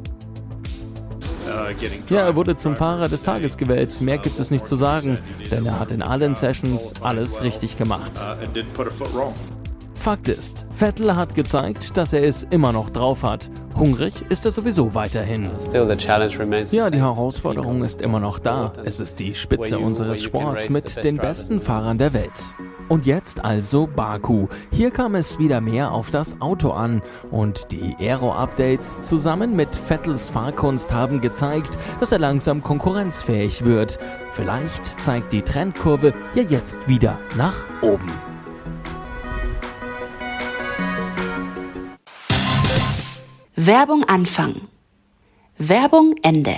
[2.10, 4.00] Ja, er wurde zum Fahrer des Tages gewählt.
[4.02, 5.20] Mehr gibt es nicht zu sagen,
[5.52, 8.12] denn er hat in allen Sessions alles richtig gemacht.
[10.04, 13.50] Fakt ist, Vettel hat gezeigt, dass er es immer noch drauf hat.
[13.74, 15.50] Hungrig ist er sowieso weiterhin.
[16.72, 18.74] Ja, die Herausforderung ist immer noch da.
[18.84, 22.34] Es ist die Spitze unseres Sports mit den besten Fahrern der Welt.
[22.90, 24.48] Und jetzt also Baku.
[24.74, 30.30] Hier kam es wieder mehr auf das Auto an und die Aero-Updates zusammen mit Vettels
[30.30, 34.00] Fahrkunst haben gezeigt, dass er langsam konkurrenzfähig wird.
[34.34, 38.12] Vielleicht zeigt die Trendkurve ja jetzt wieder nach oben.
[43.66, 44.68] Werbung Anfang.
[45.58, 46.58] Werbung Ende.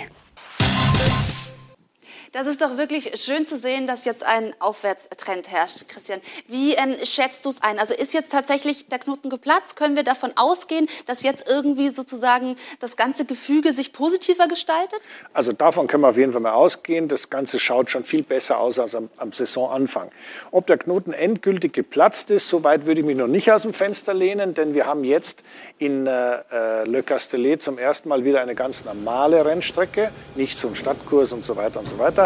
[2.35, 5.87] Das ist doch wirklich schön zu sehen, dass jetzt ein Aufwärtstrend herrscht.
[5.87, 6.19] Christian,
[6.49, 7.79] wie ähm, schätzt du es ein?
[7.79, 9.77] Also ist jetzt tatsächlich der Knoten geplatzt?
[9.77, 14.99] Können wir davon ausgehen, dass jetzt irgendwie sozusagen das ganze Gefüge sich positiver gestaltet?
[15.31, 17.07] Also davon können wir auf jeden Fall mal ausgehen.
[17.07, 20.11] Das Ganze schaut schon viel besser aus als am, am Saisonanfang.
[20.51, 24.13] Ob der Knoten endgültig geplatzt ist, soweit würde ich mich noch nicht aus dem Fenster
[24.13, 25.41] lehnen, denn wir haben jetzt
[25.79, 30.67] in äh, äh Le Castellet zum ersten Mal wieder eine ganz normale Rennstrecke, nicht so
[30.67, 32.24] ein Stadtkurs und so weiter und so weiter.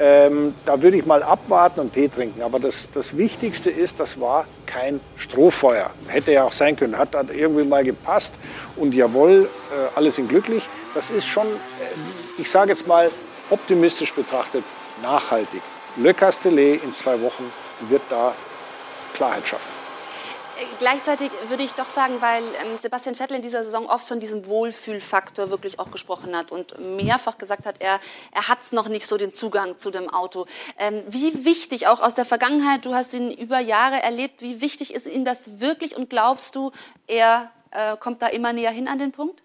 [0.00, 2.42] Ähm, da würde ich mal abwarten und Tee trinken.
[2.42, 5.90] Aber das, das Wichtigste ist, das war kein Strohfeuer.
[6.08, 8.34] Hätte ja auch sein können, hat dann irgendwie mal gepasst.
[8.76, 10.68] Und jawohl, äh, alle sind glücklich.
[10.94, 13.10] Das ist schon, äh, ich sage jetzt mal,
[13.50, 14.64] optimistisch betrachtet,
[15.02, 15.62] nachhaltig.
[15.96, 17.52] Le Castellet in zwei Wochen
[17.88, 18.34] wird da
[19.14, 19.71] Klarheit schaffen
[20.78, 24.46] gleichzeitig würde ich doch sagen, weil ähm, Sebastian Vettel in dieser Saison oft von diesem
[24.46, 27.98] Wohlfühlfaktor wirklich auch gesprochen hat und mehrfach gesagt hat, er,
[28.32, 30.46] er hat noch nicht so den Zugang zu dem Auto.
[30.78, 34.94] Ähm, wie wichtig, auch aus der Vergangenheit, du hast ihn über Jahre erlebt, wie wichtig
[34.94, 36.72] ist Ihnen das wirklich und glaubst du,
[37.06, 39.42] er äh, kommt da immer näher hin an den Punkt?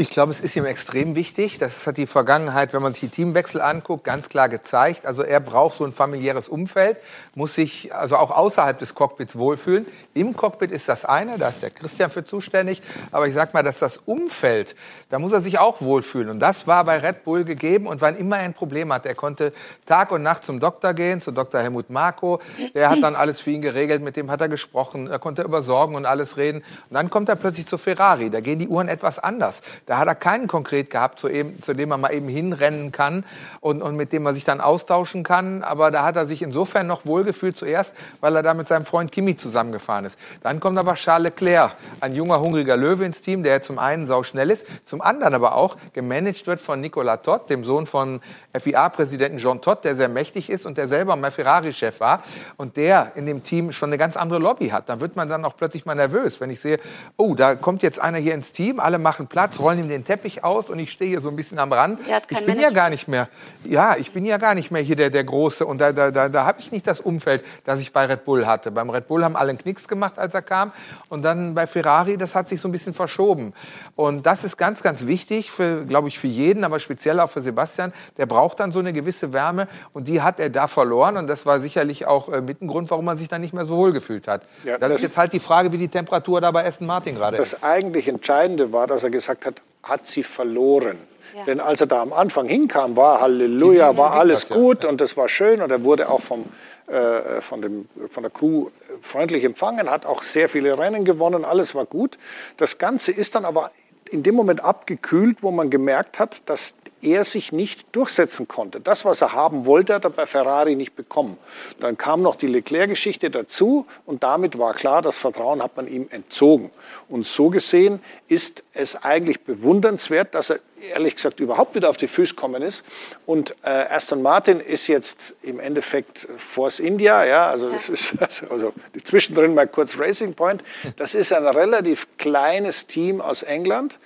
[0.00, 1.58] Ich glaube, es ist ihm extrem wichtig.
[1.58, 5.04] Das hat die Vergangenheit, wenn man sich die Teamwechsel anguckt, ganz klar gezeigt.
[5.04, 6.96] Also er braucht so ein familiäres Umfeld,
[7.34, 9.86] muss sich also auch außerhalb des Cockpits wohlfühlen.
[10.14, 12.80] Im Cockpit ist das eine, da ist der Christian für zuständig.
[13.12, 14.74] Aber ich sag mal, dass das Umfeld,
[15.10, 16.30] da muss er sich auch wohlfühlen.
[16.30, 17.86] Und das war bei Red Bull gegeben.
[17.86, 19.52] Und wann immer er ein Problem hat, er konnte
[19.84, 21.60] Tag und Nacht zum Doktor gehen, zu Dr.
[21.60, 22.40] Helmut Marko.
[22.72, 25.08] Der hat dann alles für ihn geregelt, mit dem hat er gesprochen.
[25.08, 26.60] Er konnte über Sorgen und alles reden.
[26.88, 28.30] Und dann kommt er plötzlich zu Ferrari.
[28.30, 29.60] Da gehen die Uhren etwas anders.
[29.90, 33.24] Da hat er keinen konkret gehabt, zu, eben, zu dem man mal eben hinrennen kann
[33.58, 35.64] und, und mit dem man sich dann austauschen kann.
[35.64, 39.10] Aber da hat er sich insofern noch wohlgefühlt zuerst, weil er da mit seinem Freund
[39.10, 40.16] Kimi zusammengefahren ist.
[40.44, 44.22] Dann kommt aber Charles Leclerc, ein junger, hungriger Löwe ins Team, der zum einen sau
[44.22, 48.20] schnell ist, zum anderen aber auch gemanagt wird von Nicolas Todd, dem Sohn von
[48.56, 52.22] FIA-Präsidenten Jean Todt, der sehr mächtig ist und der selber mal Ferrari-Chef war
[52.56, 54.88] und der in dem Team schon eine ganz andere Lobby hat.
[54.88, 56.78] Dann wird man dann auch plötzlich mal nervös, wenn ich sehe,
[57.16, 60.42] oh, da kommt jetzt einer hier ins Team, alle machen Platz, rollen ihm den Teppich
[60.42, 62.00] aus und ich stehe hier so ein bisschen am Rand.
[62.00, 62.60] Ich bin Management.
[62.60, 63.28] ja gar nicht mehr,
[63.64, 66.28] ja, ich bin ja gar nicht mehr hier der, der Große und da, da, da,
[66.28, 68.70] da habe ich nicht das Umfeld, das ich bei Red Bull hatte.
[68.70, 70.72] Beim Red Bull haben alle einen Knicks gemacht, als er kam
[71.08, 73.52] und dann bei Ferrari, das hat sich so ein bisschen verschoben.
[73.94, 75.52] Und das ist ganz, ganz wichtig,
[75.88, 77.92] glaube ich, für jeden, aber speziell auch für Sebastian.
[78.16, 81.46] Der braucht dann so eine gewisse Wärme und die hat er da verloren und das
[81.46, 83.92] war sicherlich auch äh, mit ein Grund, warum er sich dann nicht mehr so wohl
[83.92, 84.42] gefühlt hat.
[84.64, 87.14] Ja, das, das, ist jetzt halt die Frage, wie die Temperatur da bei Aston Martin
[87.14, 87.52] gerade ist.
[87.52, 90.98] Das eigentlich Entscheidende war, dass er gesagt hat, hat sie verloren.
[91.34, 91.44] Ja.
[91.44, 95.28] Denn als er da am Anfang hinkam, war Halleluja, war alles gut und das war
[95.28, 96.44] schön und er wurde auch vom,
[96.88, 98.66] äh, von, dem, von der Crew
[99.00, 102.18] freundlich empfangen, hat auch sehr viele Rennen gewonnen, alles war gut.
[102.56, 103.70] Das Ganze ist dann aber
[104.10, 108.80] in dem Moment abgekühlt, wo man gemerkt hat, dass er sich nicht durchsetzen konnte.
[108.80, 111.36] Das, was er haben wollte, hat er bei Ferrari nicht bekommen.
[111.78, 116.08] Dann kam noch die Leclerc-Geschichte dazu und damit war klar, das Vertrauen hat man ihm
[116.10, 116.70] entzogen.
[117.08, 122.08] Und so gesehen ist es eigentlich bewundernswert, dass er ehrlich gesagt überhaupt wieder auf die
[122.08, 122.84] Füße gekommen ist.
[123.26, 128.14] Und äh, Aston Martin ist jetzt im Endeffekt Force India, ja, also das ist
[128.50, 128.72] also
[129.04, 130.62] zwischendrin mal kurz Racing Point.
[130.96, 133.98] Das ist ein relativ kleines Team aus England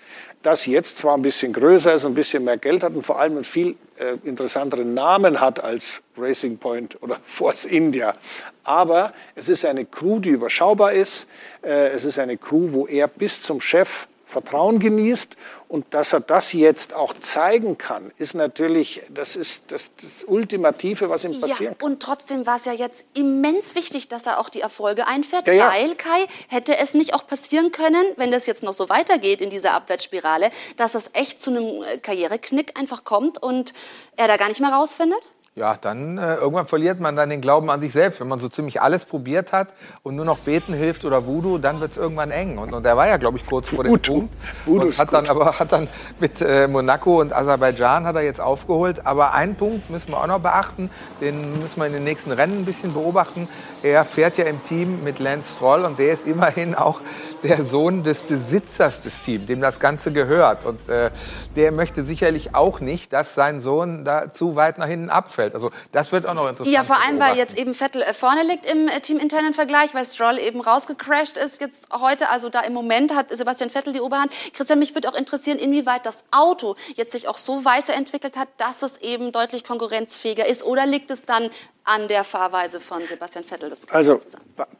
[0.44, 3.36] das jetzt zwar ein bisschen größer ist, ein bisschen mehr Geld hat und vor allem
[3.36, 8.14] einen viel äh, interessanteren Namen hat als Racing Point oder Force India.
[8.62, 11.28] Aber es ist eine Crew, die überschaubar ist.
[11.62, 15.36] Äh, es ist eine Crew, wo er bis zum Chef Vertrauen genießt
[15.68, 21.08] und dass er das jetzt auch zeigen kann, ist natürlich, das ist das, das Ultimative,
[21.08, 21.80] was ihm passiert.
[21.80, 25.46] Ja, und trotzdem war es ja jetzt immens wichtig, dass er auch die Erfolge einfährt,
[25.46, 25.72] ja, ja.
[25.72, 29.50] weil, Kai, hätte es nicht auch passieren können, wenn das jetzt noch so weitergeht in
[29.50, 33.72] dieser Abwärtsspirale, dass das echt zu einem äh, Karriereknick einfach kommt und
[34.16, 35.20] er da gar nicht mehr rausfindet?
[35.56, 38.18] Ja, dann äh, irgendwann verliert man dann den Glauben an sich selbst.
[38.18, 39.68] Wenn man so ziemlich alles probiert hat
[40.02, 42.58] und nur noch beten hilft oder Voodoo, dann wird es irgendwann eng.
[42.58, 44.14] Und, und er war ja, glaube ich, kurz vor dem Voodoo.
[44.14, 44.34] Punkt.
[44.66, 45.86] Voodoo und hat dann aber hat dann
[46.18, 49.06] mit äh, Monaco und Aserbaidschan hat er jetzt aufgeholt.
[49.06, 50.90] Aber einen Punkt müssen wir auch noch beachten,
[51.20, 53.48] den müssen wir in den nächsten Rennen ein bisschen beobachten.
[53.84, 57.00] Er fährt ja im Team mit Lance Stroll und der ist immerhin auch
[57.44, 60.64] der Sohn des Besitzers des Teams, dem das Ganze gehört.
[60.64, 61.12] Und äh,
[61.54, 65.43] der möchte sicherlich auch nicht, dass sein Sohn da zu weit nach hinten abfällt.
[65.44, 65.54] Mittelfeld.
[65.54, 66.74] Also das wird auch noch interessant.
[66.74, 70.04] Ja, vor allem, weil jetzt eben Vettel äh, vorne liegt im äh, teaminternen Vergleich, weil
[70.04, 72.30] Stroll eben rausgecrashed ist jetzt heute.
[72.30, 74.32] Also da im Moment hat Sebastian Vettel die Oberhand.
[74.52, 78.82] Christian, mich würde auch interessieren, inwieweit das Auto jetzt sich auch so weiterentwickelt hat, dass
[78.82, 80.64] es eben deutlich konkurrenzfähiger ist.
[80.64, 81.50] Oder liegt es dann
[81.84, 83.72] an der Fahrweise von Sebastian Vettel?
[83.90, 84.18] also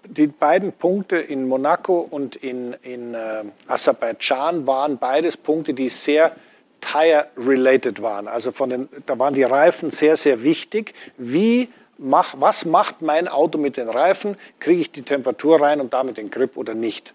[0.05, 6.35] die beiden Punkte in Monaco und in, in äh, Aserbaidschan waren beides Punkte, die sehr
[6.85, 8.29] Tire-related waren.
[8.29, 10.95] Also von den, da waren die Reifen sehr, sehr wichtig.
[11.17, 11.69] Wie
[11.99, 14.37] mach, was macht mein Auto mit den Reifen?
[14.61, 17.15] Kriege ich die Temperatur rein und damit den Grip oder nicht?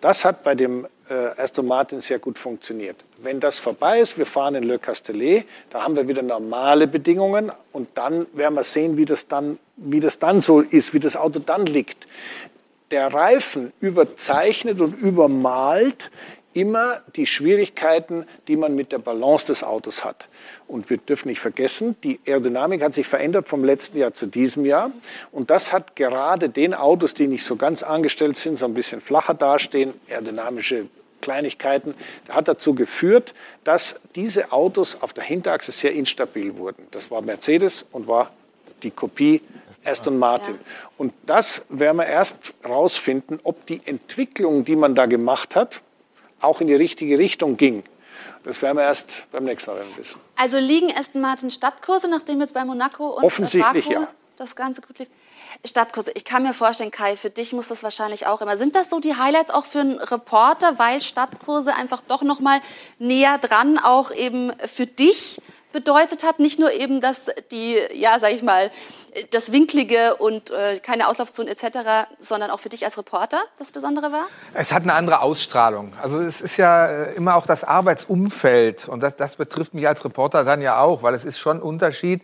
[0.00, 2.96] Das hat bei dem äh, Aston Martin sehr gut funktioniert.
[3.18, 7.52] Wenn das vorbei ist, wir fahren in Le Castellet, da haben wir wieder normale Bedingungen
[7.72, 11.16] und dann werden wir sehen, wie das dann, wie das dann so ist, wie das
[11.16, 12.06] Auto dann liegt.
[12.90, 16.10] Der Reifen überzeichnet und übermalt
[16.52, 20.28] immer die Schwierigkeiten, die man mit der Balance des Autos hat.
[20.66, 24.64] Und wir dürfen nicht vergessen, die Aerodynamik hat sich verändert vom letzten Jahr zu diesem
[24.64, 24.90] Jahr.
[25.32, 29.00] Und das hat gerade den Autos, die nicht so ganz angestellt sind, so ein bisschen
[29.00, 30.86] flacher dastehen, aerodynamische
[31.20, 31.94] Kleinigkeiten,
[32.28, 33.34] hat dazu geführt,
[33.64, 36.86] dass diese Autos auf der Hinterachse sehr instabil wurden.
[36.90, 38.30] Das war Mercedes und war
[38.82, 39.42] die Kopie
[39.84, 40.58] Aston Martin.
[40.98, 45.82] Und das werden wir erst rausfinden, ob die Entwicklung, die man da gemacht hat,
[46.40, 47.82] auch in die richtige Richtung ging.
[48.44, 50.20] Das werden wir erst beim nächsten Rennen wissen.
[50.36, 54.08] Also liegen Aston Martin Stadtkurse, nachdem jetzt bei Monaco und Offensichtlich, Baku ja.
[54.36, 55.08] das Ganze gut lief?
[55.64, 58.56] Stadtkurse, ich kann mir vorstellen, Kai, für dich muss das wahrscheinlich auch immer.
[58.56, 62.60] Sind das so die Highlights auch für einen Reporter, weil Stadtkurse einfach doch noch mal
[62.98, 65.40] näher dran auch eben für dich
[65.72, 66.38] bedeutet hat.
[66.38, 68.70] Nicht nur eben, dass die, ja, sag ich mal,
[69.30, 74.12] das Winklige und äh, keine Auslaufzone etc., sondern auch für dich als Reporter das Besondere
[74.12, 74.26] war?
[74.54, 75.92] Es hat eine andere Ausstrahlung.
[76.00, 80.04] Also es ist ja äh, immer auch das Arbeitsumfeld und das, das betrifft mich als
[80.04, 82.22] Reporter dann ja auch, weil es ist schon ein Unterschied,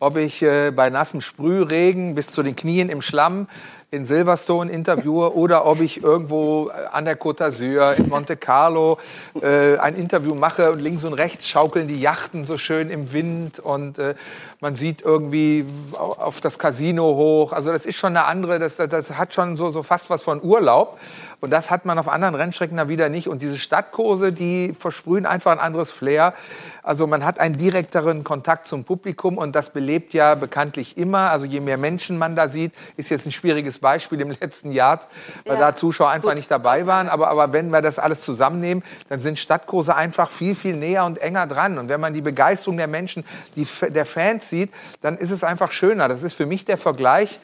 [0.00, 3.48] ob ich äh, bei nassem Sprühregen bis zu den Knien im Schlamm
[3.90, 8.98] in Silverstone interviewe oder ob ich irgendwo an der Côte d'Azur in Monte Carlo
[9.40, 13.60] äh, ein Interview mache und links und rechts schaukeln die Yachten so schön im Wind
[13.60, 14.14] und äh,
[14.60, 17.52] man sieht irgendwie auf das Casino hoch.
[17.52, 20.42] Also das ist schon eine andere, das, das hat schon so, so fast was von
[20.42, 20.98] Urlaub.
[21.40, 23.28] Und das hat man auf anderen Rennstrecken dann wieder nicht.
[23.28, 26.34] Und diese Stadtkurse, die versprühen einfach ein anderes Flair.
[26.82, 31.30] Also man hat einen direkteren Kontakt zum Publikum und das belebt ja bekanntlich immer.
[31.30, 35.00] Also je mehr Menschen man da sieht, ist jetzt ein schwieriges Beispiel im letzten Jahr,
[35.46, 35.60] weil ja.
[35.60, 36.38] da Zuschauer einfach Gut.
[36.38, 37.08] nicht dabei waren.
[37.08, 41.18] Aber, aber wenn wir das alles zusammennehmen, dann sind Stadtkurse einfach viel, viel näher und
[41.18, 41.78] enger dran.
[41.78, 43.24] Und wenn man die Begeisterung der Menschen,
[43.54, 44.72] die, der Fans sieht,
[45.02, 46.08] dann ist es einfach schöner.
[46.08, 47.38] Das ist für mich der Vergleich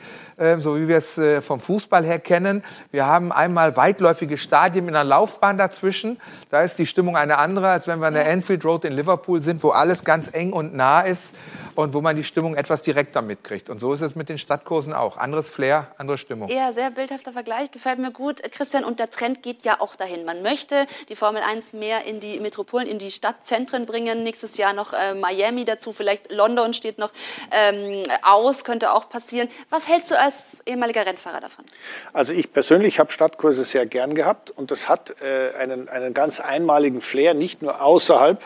[0.59, 2.65] so wie wir es äh, vom Fußball her kennen.
[2.91, 6.21] Wir haben einmal weitläufige Stadien mit einer Laufbahn dazwischen.
[6.51, 9.41] Da ist die Stimmung eine andere, als wenn wir an der Anfield Road in Liverpool
[9.41, 11.35] sind, wo alles ganz eng und nah ist
[11.75, 13.69] und wo man die Stimmung etwas direkter mitkriegt.
[13.71, 15.17] Und so ist es mit den Stadtkursen auch.
[15.17, 16.49] Anderes Flair, andere Stimmung.
[16.49, 18.43] Ja, sehr bildhafter Vergleich, gefällt mir gut.
[18.53, 20.25] Christian, und der Trend geht ja auch dahin.
[20.25, 24.23] Man möchte die Formel 1 mehr in die Metropolen, in die Stadtzentren bringen.
[24.23, 27.11] Nächstes Jahr noch äh, Miami dazu, vielleicht London steht noch
[27.51, 29.49] ähm, aus, könnte auch passieren.
[29.71, 31.65] Was hältst du als ehemaliger Rennfahrer davon?
[32.13, 36.41] Also ich persönlich habe Stadtkurse sehr gern gehabt und das hat äh, einen, einen ganz
[36.41, 38.43] einmaligen Flair, nicht nur außerhalb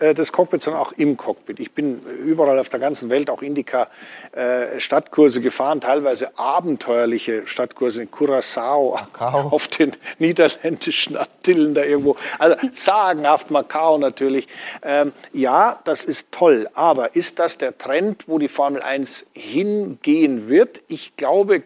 [0.00, 1.60] des Cockpits, sondern auch im Cockpit.
[1.60, 3.88] Ich bin überall auf der ganzen Welt, auch Indica,
[4.32, 9.48] äh, Stadtkurse gefahren, teilweise abenteuerliche Stadtkurse in Curaçao, Macau.
[9.50, 12.16] auf den niederländischen Antillen da irgendwo.
[12.38, 14.48] Also sagenhaft Macau natürlich.
[14.82, 20.48] Ähm, ja, das ist toll, aber ist das der Trend, wo die Formel 1 hingehen
[20.48, 20.80] wird?
[20.88, 21.62] Ich glaube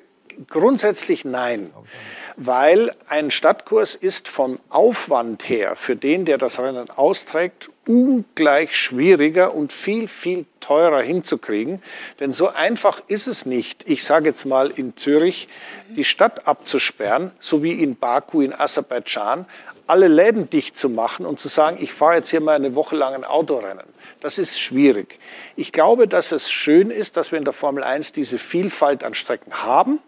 [0.49, 1.71] grundsätzlich nein.
[1.75, 1.89] Okay
[2.37, 9.55] weil ein Stadtkurs ist vom Aufwand her für den, der das Rennen austrägt, ungleich schwieriger
[9.55, 11.83] und viel, viel teurer hinzukriegen.
[12.21, 15.49] Denn so einfach ist es nicht, ich sage jetzt mal in Zürich,
[15.91, 19.47] die Stadt abzusperren, so wie in Baku in Aserbaidschan,
[19.87, 22.97] alle Läden dicht zu machen und zu sagen, ich fahre jetzt hier mal eine Woche
[22.97, 23.85] lang ein Autorennen.
[24.21, 25.19] Das ist schwierig.
[25.57, 29.13] Ich glaube, dass es schön ist, dass wir in der Formel 1 diese Vielfalt an
[29.13, 30.01] Strecken haben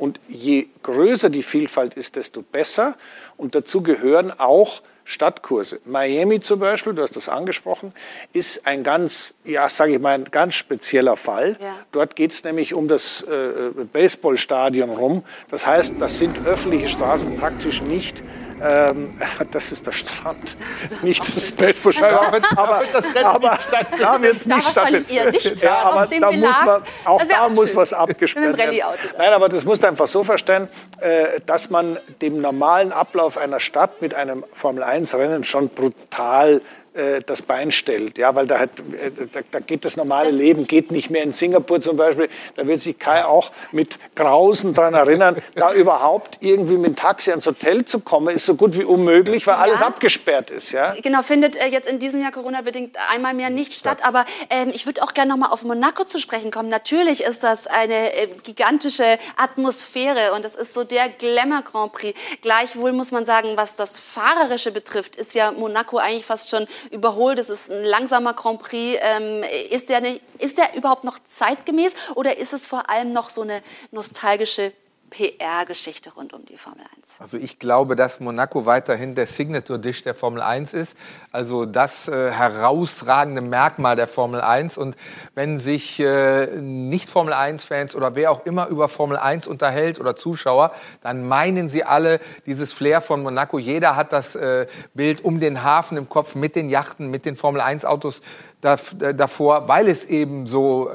[0.00, 2.96] und je größer die Vielfalt ist, desto besser.
[3.36, 5.80] Und dazu gehören auch Stadtkurse.
[5.84, 7.92] Miami zum Beispiel, du hast das angesprochen,
[8.32, 11.56] ist ein ganz, ja, sage ich mal, ein ganz spezieller Fall.
[11.60, 11.76] Ja.
[11.92, 15.24] Dort geht es nämlich um das äh, Baseballstadion rum.
[15.50, 18.22] Das heißt, das sind öffentliche Straßen praktisch nicht
[18.62, 19.14] ähm,
[19.50, 20.56] das ist der Strand,
[21.02, 22.44] nicht das Baseballstadion.
[22.56, 23.58] Aber, das aber
[23.98, 25.30] da wird es nicht stattfinden.
[25.30, 28.80] Nicht ja, aber da muss man, auch da muss was abgesperrt werden.
[29.18, 30.68] Nein, aber das muss man einfach so verstehen,
[31.00, 36.79] äh, dass man dem normalen Ablauf einer Stadt mit einem Formel-1-Rennen schon brutal äh,
[37.24, 38.18] das Bein stellt.
[38.18, 41.32] Ja, weil da, hat, äh, da, da, geht das normale Leben geht nicht mehr in
[41.32, 42.28] Singapur zum Beispiel.
[42.56, 47.30] Da wird sich Kai auch mit Grausen daran erinnern, da überhaupt irgendwie mit dem Taxi
[47.30, 49.60] ans Hotel zu kommen, ist so gut wie unmöglich, weil ja.
[49.60, 50.72] alles abgesperrt ist.
[50.72, 50.94] Ja?
[51.00, 53.98] Genau, findet äh, jetzt in diesem Jahr Corona-bedingt einmal mehr nicht statt.
[54.02, 56.70] Aber ähm, ich würde auch gerne noch mal auf Monaco zu sprechen kommen.
[56.70, 62.18] Natürlich ist das eine äh, gigantische Atmosphäre und es ist so der Glamour Grand Prix.
[62.42, 67.38] Gleichwohl muss man sagen, was das Fahrerische betrifft, ist ja Monaco eigentlich fast schon überholt.
[67.38, 69.00] Es ist ein langsamer Grand Prix.
[69.16, 73.30] Ähm, ist, der nicht, ist der überhaupt noch zeitgemäß oder ist es vor allem noch
[73.30, 74.72] so eine nostalgische
[75.10, 77.20] PR-Geschichte rund um die Formel 1?
[77.20, 80.96] Also ich glaube, dass Monaco weiterhin der Signature-Dish der Formel 1 ist.
[81.32, 84.78] Also das äh, herausragende Merkmal der Formel 1.
[84.78, 84.96] Und
[85.34, 90.72] wenn sich äh, Nicht-Formel 1-Fans oder wer auch immer über Formel 1 unterhält oder Zuschauer,
[91.02, 93.58] dann meinen sie alle dieses Flair von Monaco.
[93.58, 97.36] Jeder hat das äh, Bild um den Hafen im Kopf mit den Yachten, mit den
[97.36, 98.22] Formel 1-Autos
[98.60, 100.92] davor, weil es eben so äh,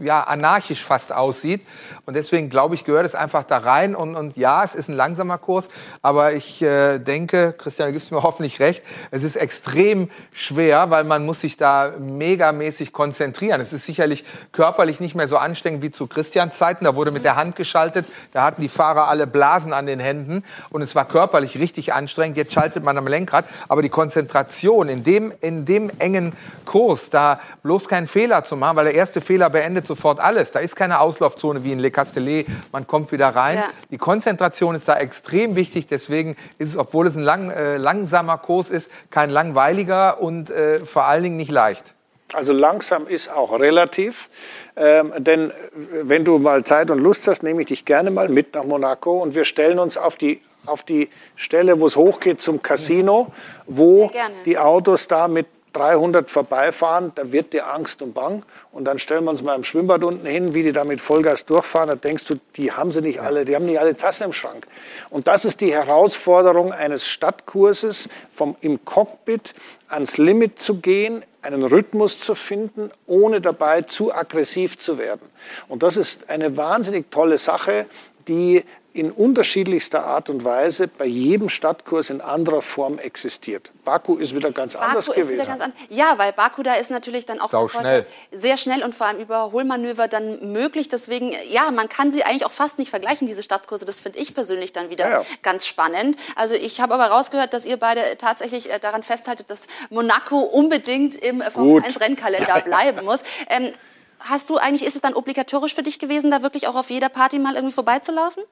[0.00, 1.60] ja, anarchisch fast aussieht.
[2.06, 3.94] Und deswegen glaube ich, gehört es einfach da rein.
[3.94, 5.68] Und, und ja, es ist ein langsamer Kurs,
[6.02, 11.04] aber ich äh, denke, Christian, du gibst mir hoffentlich recht, es ist extrem schwer, weil
[11.04, 13.60] man muss sich da megamäßig konzentrieren.
[13.60, 16.84] Es ist sicherlich körperlich nicht mehr so anstrengend wie zu Christians Zeiten.
[16.84, 20.44] Da wurde mit der Hand geschaltet, da hatten die Fahrer alle Blasen an den Händen
[20.70, 22.36] und es war körperlich richtig anstrengend.
[22.36, 26.32] Jetzt schaltet man am Lenkrad, aber die Konzentration in dem, in dem engen
[26.64, 30.52] Kurs, da bloß keinen Fehler zu machen, weil der erste Fehler beendet sofort alles.
[30.52, 33.56] Da ist keine Auslaufzone wie in Le Castellet, man kommt wieder rein.
[33.56, 33.68] Ja.
[33.90, 38.38] Die Konzentration ist da extrem wichtig, deswegen ist es, obwohl es ein lang, äh, langsamer
[38.38, 41.94] Kurs ist, kein langweiliger und äh, vor allen Dingen nicht leicht.
[42.32, 44.28] Also langsam ist auch relativ,
[44.76, 45.52] ähm, denn
[46.02, 49.22] wenn du mal Zeit und Lust hast, nehme ich dich gerne mal mit nach Monaco
[49.22, 53.32] und wir stellen uns auf die auf die Stelle, wo es hochgeht zum Casino,
[53.66, 54.10] wo
[54.46, 58.44] die Autos da mit 300 vorbeifahren, da wird dir Angst und Bang.
[58.72, 61.44] Und dann stellen wir uns mal im Schwimmbad unten hin, wie die da mit Vollgas
[61.44, 61.88] durchfahren.
[61.88, 64.66] Da denkst du, die haben sie nicht alle, die haben nicht alle Tassen im Schrank.
[65.10, 69.54] Und das ist die Herausforderung eines Stadtkurses, vom im Cockpit
[69.88, 75.28] ans Limit zu gehen, einen Rhythmus zu finden, ohne dabei zu aggressiv zu werden.
[75.68, 77.86] Und das ist eine wahnsinnig tolle Sache,
[78.28, 78.64] die
[78.94, 83.72] in unterschiedlichster Art und Weise bei jedem Stadtkurs in anderer Form existiert.
[83.84, 85.34] Baku ist wieder ganz Baku anders ist gewesen.
[85.34, 88.06] Wieder ganz an ja, weil Baku da ist natürlich dann auch Sau schnell.
[88.30, 90.86] sehr schnell und vor allem Überholmanöver dann möglich.
[90.86, 93.84] Deswegen, ja, man kann sie eigentlich auch fast nicht vergleichen, diese Stadtkurse.
[93.84, 95.26] Das finde ich persönlich dann wieder Ja, ja.
[95.42, 96.16] ganz spannend.
[96.36, 101.16] Also ich habe aber rausgehört, dass ihr beide tatsächlich äh, daran festhaltet, dass Monaco unbedingt
[101.16, 101.84] im äh, Formel Gut.
[101.86, 103.24] 1 Rennkalender bleiben muss.
[103.50, 103.72] Ähm,
[104.20, 107.08] hast du eigentlich, ist es dann obligatorisch für dich gewesen, da wirklich auch auf jeder
[107.08, 108.44] Party mal irgendwie vorbeizulaufen?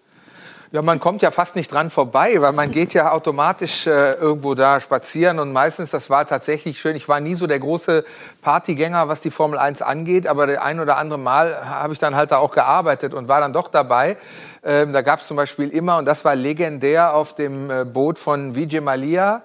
[0.72, 4.54] Ja, man kommt ja fast nicht dran vorbei, weil man geht ja automatisch äh, irgendwo
[4.54, 6.96] da spazieren und meistens, das war tatsächlich schön.
[6.96, 8.04] Ich war nie so der große
[8.40, 12.16] Partygänger, was die Formel 1 angeht, aber der ein oder andere Mal habe ich dann
[12.16, 14.16] halt da auch gearbeitet und war dann doch dabei.
[14.64, 18.18] Ähm, da gab es zum Beispiel immer, und das war legendär, auf dem äh, Boot
[18.18, 19.42] von Vijay Malia,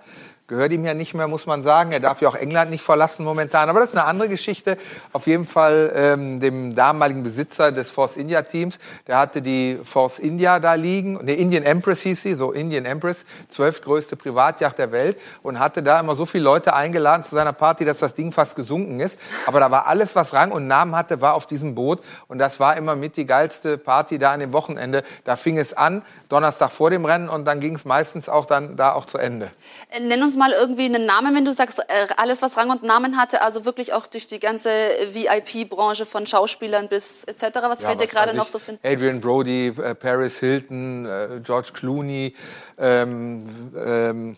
[0.48, 1.92] gehört ihm ja nicht mehr, muss man sagen.
[1.92, 3.68] Er darf ja auch England nicht verlassen momentan.
[3.68, 4.78] Aber das ist eine andere Geschichte.
[5.12, 8.80] Auf jeden Fall ähm, dem damaligen Besitzer des Force India Teams.
[9.08, 11.20] Der hatte die Force India da liegen.
[11.26, 15.20] Ne, Indian Empress hieß sie, so Indian Empress, zwölftgrößte Privatjacht der Welt.
[15.44, 18.56] Und hatte da immer so viele Leute eingeladen zu seiner Party, dass das Ding fast
[18.56, 19.20] gesunken ist.
[19.48, 22.02] Aber da war alles, was Rang und Namen hatte, war auf diesem Boot.
[22.30, 25.04] Und das war immer mit die geilste Party da an dem Wochenende.
[25.26, 27.28] Da fing es an, Donnerstag vor dem Rennen.
[27.28, 29.52] Und dann ging es meistens auch dann da auch zu Ende.
[30.00, 31.84] Nenn uns mal irgendwie einen Namen, wenn du sagst, äh,
[32.18, 36.88] alles, was Rang und Namen hatte, also wirklich auch durch die ganze VIP-Branche von Schauspielern
[36.88, 37.60] bis etc.
[37.64, 41.70] Was Ja, fällt dir gerade noch so für Adrian Brody, äh, Paris Hilton, äh, George
[41.74, 42.34] Clooney,
[42.78, 44.36] ähm, ähm,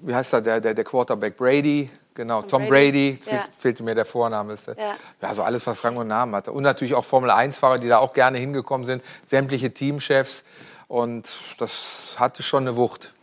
[0.00, 3.44] wie heißt er, der, der, der Quarterback Brady, genau, Tom, Tom Brady, Brady, ja.
[3.58, 4.52] fehlte mir der Vorname.
[4.52, 4.74] Ist, ja,
[5.20, 6.52] also alles, was Rang und Namen hatte.
[6.52, 10.44] Und natürlich auch Formel-1-Fahrer, die da auch gerne hingekommen sind, sämtliche Teamchefs.
[10.88, 13.13] Und das hatte schon eine Wucht.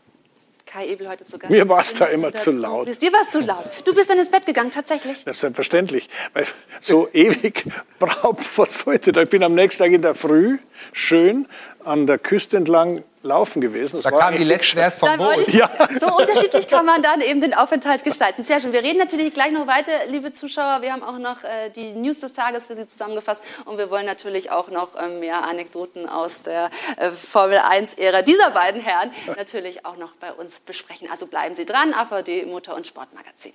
[0.71, 1.49] Kai Ebel heute Gast.
[1.49, 2.87] Mir war's da immer zu laut.
[3.01, 3.65] Dir war es zu laut.
[3.83, 5.25] Du bist dann ins Bett gegangen, tatsächlich.
[5.25, 6.07] Das ist selbstverständlich.
[6.33, 6.47] Weil
[6.79, 7.65] so ewig
[7.99, 9.11] braucht man heute.
[9.21, 10.59] Ich bin am nächsten Tag in der Früh
[10.93, 11.45] schön
[11.85, 13.97] an der Küste entlang laufen gewesen.
[13.97, 15.47] Das Da kamen die echt letzten erst vom Boot.
[15.47, 15.53] ich,
[15.99, 18.43] So unterschiedlich kann man dann eben den Aufenthalt gestalten.
[18.43, 18.73] Sehr schön.
[18.73, 20.81] Wir reden natürlich gleich noch weiter, liebe Zuschauer.
[20.81, 23.41] Wir haben auch noch äh, die News des Tages für Sie zusammengefasst.
[23.65, 28.49] Und wir wollen natürlich auch noch ähm, mehr Anekdoten aus der äh, Formel 1-Ära dieser
[28.51, 31.07] beiden Herren natürlich auch noch bei uns besprechen.
[31.11, 31.93] Also bleiben Sie dran.
[31.93, 33.53] AVD Motor- und Sportmagazin.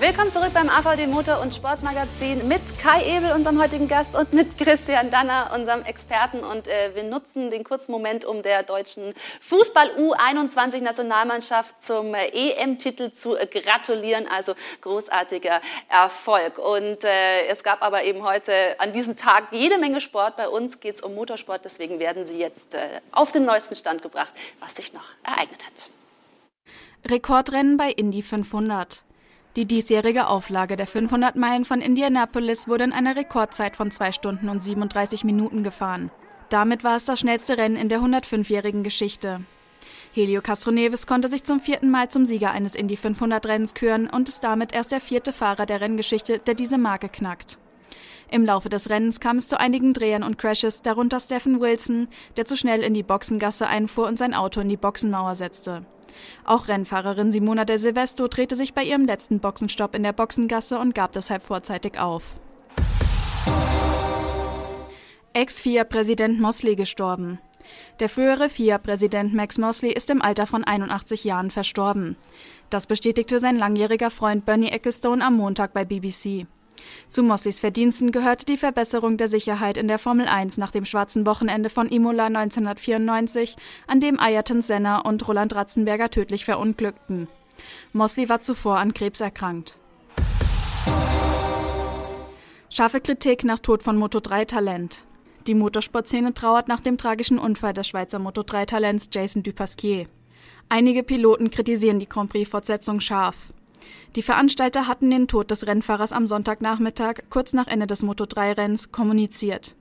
[0.00, 4.58] Willkommen zurück beim AVD Motor- und Sportmagazin mit Kai Ebel, unserem heutigen Gast, und mit
[4.58, 6.40] Christian Danner, unserem Experten.
[6.40, 13.36] Und äh, wir nutzen den kurzen Moment, um der deutschen Fußball-U21-Nationalmannschaft zum äh, EM-Titel zu
[13.36, 14.26] äh, gratulieren.
[14.26, 16.58] Also großartiger Erfolg.
[16.58, 20.36] Und äh, es gab aber eben heute an diesem Tag jede Menge Sport.
[20.36, 21.64] Bei uns geht es um Motorsport.
[21.64, 25.90] Deswegen werden Sie jetzt äh, auf den neuesten Stand gebracht, was sich noch ereignet hat.
[27.08, 29.02] Rekordrennen bei Indy 500.
[29.54, 34.48] Die diesjährige Auflage der 500 Meilen von Indianapolis wurde in einer Rekordzeit von 2 Stunden
[34.48, 36.10] und 37 Minuten gefahren.
[36.48, 39.42] Damit war es das schnellste Rennen in der 105-jährigen Geschichte.
[40.14, 44.28] Helio Castroneves konnte sich zum vierten Mal zum Sieger eines Indy 500 Rennens küren und
[44.28, 47.58] ist damit erst der vierte Fahrer der Renngeschichte, der diese Marke knackt.
[48.30, 52.46] Im Laufe des Rennens kam es zu einigen Drehern und Crashes, darunter Stephen Wilson, der
[52.46, 55.84] zu schnell in die Boxengasse einfuhr und sein Auto in die Boxenmauer setzte.
[56.44, 60.94] Auch Rennfahrerin Simona de Silvestro drehte sich bei ihrem letzten Boxenstopp in der Boxengasse und
[60.94, 62.34] gab deshalb vorzeitig auf.
[65.34, 67.38] Ex-FIA-Präsident Mosley gestorben.
[68.00, 72.16] Der frühere FIA-Präsident Max Mosley ist im Alter von 81 Jahren verstorben.
[72.70, 76.46] Das bestätigte sein langjähriger Freund Bernie Ecclestone am Montag bei BBC.
[77.08, 81.26] Zu Mosleys Verdiensten gehörte die Verbesserung der Sicherheit in der Formel 1 nach dem schwarzen
[81.26, 83.56] Wochenende von Imola 1994,
[83.86, 87.28] an dem Ayrton Senna und Roland Ratzenberger tödlich verunglückten.
[87.92, 89.78] Mosley war zuvor an Krebs erkrankt.
[92.70, 95.04] Scharfe Kritik nach Tod von Moto3-Talent.
[95.46, 100.06] Die Motorsportszene trauert nach dem tragischen Unfall des Schweizer Moto3-Talents Jason Dupasquier.
[100.68, 103.52] Einige Piloten kritisieren die Grand Prix-Fortsetzung scharf.
[104.16, 109.74] Die Veranstalter hatten den Tod des Rennfahrers am Sonntagnachmittag, kurz nach Ende des Moto3-Renns, kommuniziert.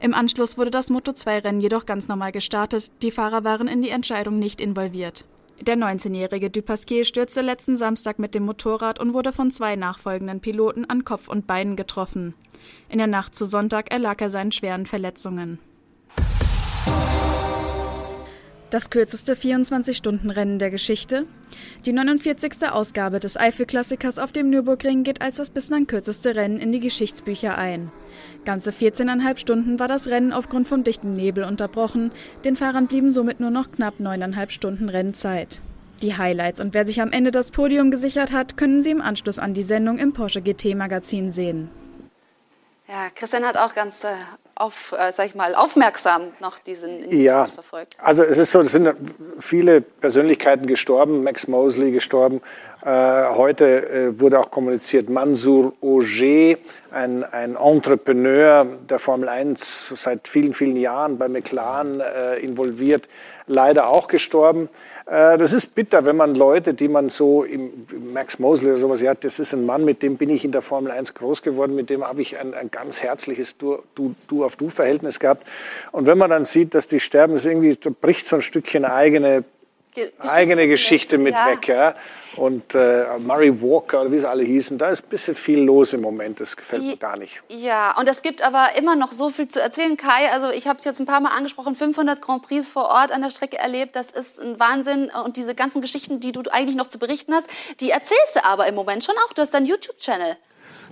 [0.00, 4.38] Im Anschluss wurde das Moto2-Rennen jedoch ganz normal gestartet, die Fahrer waren in die Entscheidung
[4.38, 5.24] nicht involviert.
[5.60, 10.86] Der 19-jährige Dupasquier stürzte letzten Samstag mit dem Motorrad und wurde von zwei nachfolgenden Piloten
[10.86, 12.34] an Kopf und Beinen getroffen.
[12.88, 15.58] In der Nacht zu Sonntag erlag er seinen schweren Verletzungen.
[18.70, 21.26] Das kürzeste 24-Stunden-Rennen der Geschichte?
[21.86, 22.70] Die 49.
[22.70, 27.58] Ausgabe des Eifel-Klassikers auf dem Nürburgring geht als das bislang kürzeste Rennen in die Geschichtsbücher
[27.58, 27.90] ein.
[28.44, 32.12] Ganze 14,5 Stunden war das Rennen aufgrund von dichtem Nebel unterbrochen.
[32.44, 35.60] Den Fahrern blieben somit nur noch knapp 9,5 Stunden Rennzeit.
[36.02, 39.40] Die Highlights und wer sich am Ende das Podium gesichert hat, können Sie im Anschluss
[39.40, 41.70] an die Sendung im Porsche GT Magazin sehen.
[42.88, 44.14] Ja, Christian hat auch ganz äh,
[44.60, 47.94] auf, äh, sag ich mal, aufmerksam noch diesen Incident ja, verfolgt.
[47.98, 48.94] Also es ist so, es sind
[49.38, 52.42] viele Persönlichkeiten gestorben, Max Mosley gestorben.
[52.84, 56.56] Äh, heute äh, wurde auch kommuniziert, Mansour Auger,
[56.90, 63.08] ein, ein Entrepreneur der Formel 1, seit vielen, vielen Jahren bei McLaren äh, involviert,
[63.50, 64.68] leider auch gestorben.
[65.06, 69.02] Äh, das ist bitter, wenn man Leute, die man so, im, Max Mosley oder sowas,
[69.02, 71.74] ja, das ist ein Mann, mit dem bin ich in der Formel 1 groß geworden,
[71.74, 75.46] mit dem habe ich ein, ein ganz herzliches Du-auf-Du-Verhältnis gehabt.
[75.92, 79.44] Und wenn man dann sieht, dass die sterben, ist irgendwie, bricht so ein Stückchen eigene
[79.94, 81.46] Geschichte eigene Geschichte mit ja.
[81.46, 81.68] weg.
[81.68, 81.94] Ja.
[82.36, 85.92] Und äh, Murray Walker oder wie sie alle hießen, da ist ein bisschen viel los
[85.92, 86.40] im Moment.
[86.40, 87.42] Das gefällt mir gar nicht.
[87.48, 90.30] Ja, und es gibt aber immer noch so viel zu erzählen, Kai.
[90.32, 93.22] Also ich habe es jetzt ein paar Mal angesprochen, 500 Grand Prix vor Ort an
[93.22, 93.96] der Strecke erlebt.
[93.96, 95.10] Das ist ein Wahnsinn.
[95.24, 97.48] Und diese ganzen Geschichten, die du eigentlich noch zu berichten hast,
[97.80, 99.32] die erzählst du aber im Moment schon auch.
[99.32, 100.36] Du hast deinen YouTube-Channel.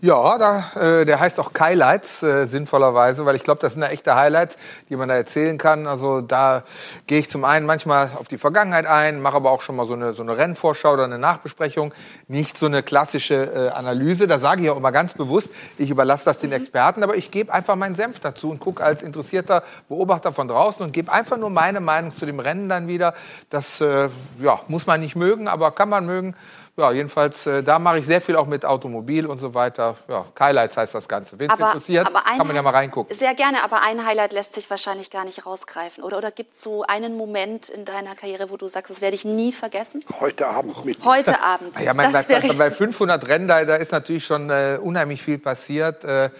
[0.01, 3.89] Ja, da, äh, der heißt auch Highlights, äh, sinnvollerweise, weil ich glaube, das sind ja
[3.89, 4.57] echte Highlights,
[4.89, 5.89] die man da erzählen kann.
[5.89, 6.63] Also da
[7.09, 9.95] gehe ich zum einen manchmal auf die Vergangenheit ein, mache aber auch schon mal so
[9.95, 11.93] eine, so eine Rennvorschau oder eine Nachbesprechung.
[12.29, 16.27] Nicht so eine klassische äh, Analyse, da sage ich auch immer ganz bewusst, ich überlasse
[16.27, 20.33] das den Experten, aber ich gebe einfach meinen Senf dazu und gucke als interessierter Beobachter
[20.33, 23.15] von draußen und gebe einfach nur meine Meinung zu dem Rennen dann wieder.
[23.51, 24.09] Das äh,
[24.41, 26.37] ja, muss man nicht mögen, aber kann man mögen
[26.79, 29.97] ja, jedenfalls, äh, da mache ich sehr viel auch mit Automobil und so weiter.
[30.09, 31.39] Ja, Highlights heißt das Ganze.
[31.39, 33.15] Wenn es interessiert, kann man ja mal reingucken.
[33.17, 36.05] Sehr gerne, aber ein Highlight lässt sich wahrscheinlich gar nicht rausgreifen.
[36.05, 39.17] Oder, oder gibt es so einen Moment in deiner Karriere, wo du sagst, das werde
[39.17, 40.05] ich nie vergessen?
[40.21, 41.05] Heute Abend mit.
[41.05, 41.79] Heute Abend.
[41.81, 45.39] ja, mein, das bei, bei 500 Rennen, da, da ist natürlich schon äh, unheimlich viel
[45.39, 46.05] passiert.
[46.05, 46.31] Äh,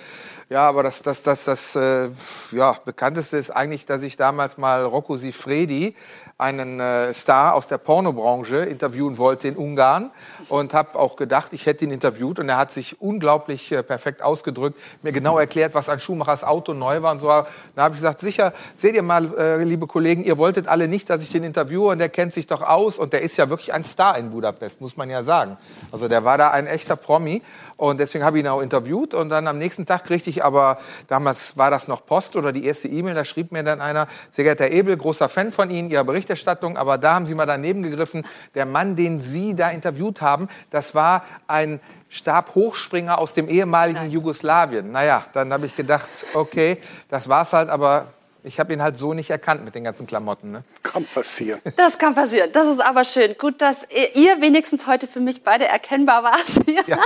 [0.51, 2.09] ja, aber das, das, das, das äh,
[2.53, 5.95] ja, bekannteste ist eigentlich, dass ich damals mal Rocco Sifredi
[6.39, 10.13] einen äh, Star aus der Pornobranche interviewen wollte in Ungarn
[10.49, 14.23] und habe auch gedacht, ich hätte ihn interviewt und er hat sich unglaublich äh, perfekt
[14.23, 17.27] ausgedrückt, mir genau erklärt, was an Schumachers Auto neu war und so.
[17.27, 17.47] Da
[17.77, 21.25] habe ich gesagt, sicher, seht ihr mal, äh, liebe Kollegen, ihr wolltet alle nicht, dass
[21.25, 23.83] ich den interviewe und der kennt sich doch aus und der ist ja wirklich ein
[23.83, 25.57] Star in Budapest, muss man ja sagen.
[25.91, 27.43] Also der war da ein echter Promi
[27.77, 30.79] und deswegen habe ich ihn auch interviewt und dann am nächsten Tag kriegte ich aber,
[31.07, 34.45] damals war das noch Post oder die erste E-Mail, da schrieb mir dann einer, sehr
[34.45, 37.83] geehrter Herr Ebel, großer Fan von Ihnen, Ihrer Berichterstattung, aber da haben Sie mal daneben
[37.83, 38.25] gegriffen,
[38.55, 44.11] der Mann, den Sie da interviewt haben, das war ein Stabhochspringer aus dem ehemaligen Nein.
[44.11, 44.93] Jugoslawien.
[44.93, 46.79] Naja, dann habe ich gedacht, okay,
[47.09, 48.09] das war's halt, aber
[48.49, 50.51] ich habe ihn halt so nicht erkannt mit den ganzen Klamotten.
[50.51, 50.65] Ne?
[50.83, 51.61] Kann passieren.
[51.77, 52.51] Das kann passieren.
[52.51, 53.37] Das ist aber schön.
[53.37, 56.97] Gut, dass ihr wenigstens heute für mich beide erkennbar wart ja.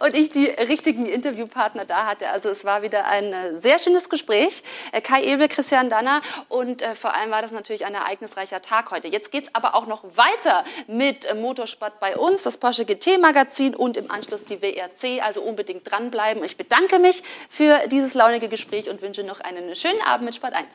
[0.00, 2.28] und ich die richtigen Interviewpartner da hatte.
[2.28, 4.62] Also es war wieder ein äh, sehr schönes Gespräch.
[4.92, 8.90] Äh, Kai Ebel, Christian Danner und äh, vor allem war das natürlich ein ereignisreicher Tag
[8.90, 9.08] heute.
[9.08, 13.74] Jetzt geht es aber auch noch weiter mit Motorsport bei uns, das Porsche GT Magazin
[13.74, 15.22] und im Anschluss die WRC.
[15.24, 16.44] Also unbedingt dranbleiben.
[16.44, 20.52] Ich bedanke mich für dieses launige Gespräch und wünsche noch einen schönen Abend mit Sport
[20.52, 20.66] 1.